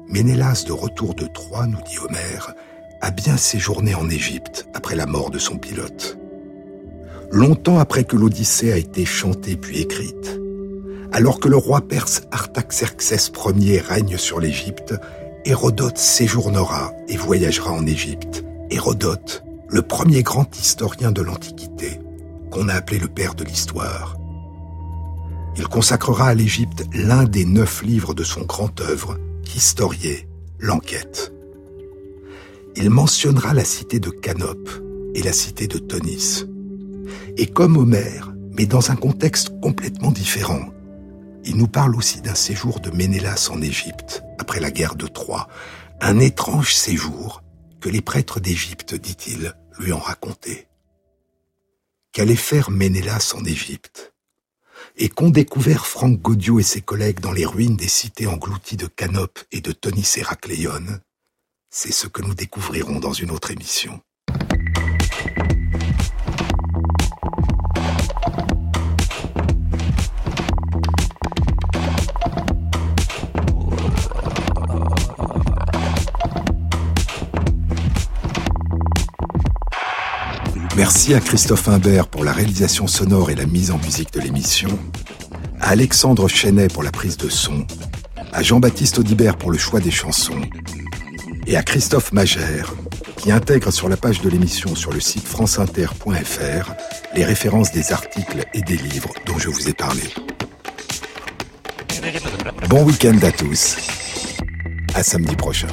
[0.07, 2.53] Ménélas de retour de Troie, nous dit Homère,
[3.01, 6.17] a bien séjourné en Égypte après la mort de son pilote.
[7.31, 10.39] Longtemps après que l'Odyssée a été chantée puis écrite,
[11.11, 14.95] alors que le roi perse Artaxerxès Ier règne sur l'Égypte,
[15.45, 18.43] Hérodote séjournera et voyagera en Égypte.
[18.69, 21.99] Hérodote, le premier grand historien de l'Antiquité,
[22.51, 24.17] qu'on a appelé le père de l'histoire.
[25.57, 29.17] Il consacrera à l'Égypte l'un des neuf livres de son grand œuvre,
[29.55, 30.27] Historié,
[30.59, 31.31] l'enquête
[32.75, 34.69] il mentionnera la cité de Canope
[35.13, 36.45] et la cité de Tonis.
[37.37, 40.69] Et comme Homère, mais dans un contexte complètement différent,
[41.43, 45.47] il nous parle aussi d'un séjour de Ménélas en Égypte, après la guerre de Troie,
[46.01, 47.43] un étrange séjour
[47.79, 50.67] que les prêtres d'Égypte, dit-il, lui ont raconté.
[52.11, 54.13] Qu'allait faire Ménélas en Égypte?
[54.97, 58.87] Et qu'ont découvert Franck Gaudio et ses collègues dans les ruines des cités englouties de
[58.87, 60.99] Canope et de Tonis Héracléon,
[61.69, 64.01] c'est ce que nous découvrirons dans une autre émission.
[80.77, 84.67] Merci à Christophe Imbert pour la réalisation sonore et la mise en musique de l'émission,
[85.61, 87.65] à Alexandre Chenet pour la prise de son,
[88.33, 90.41] à Jean-Baptiste Audibert pour le choix des chansons,
[91.47, 92.73] et à Christophe Magère,
[93.15, 96.73] qui intègre sur la page de l'émission sur le site franceinter.fr
[97.15, 100.03] les références des articles et des livres dont je vous ai parlé.
[102.67, 103.77] Bon week-end à tous.
[104.93, 105.67] À samedi prochain.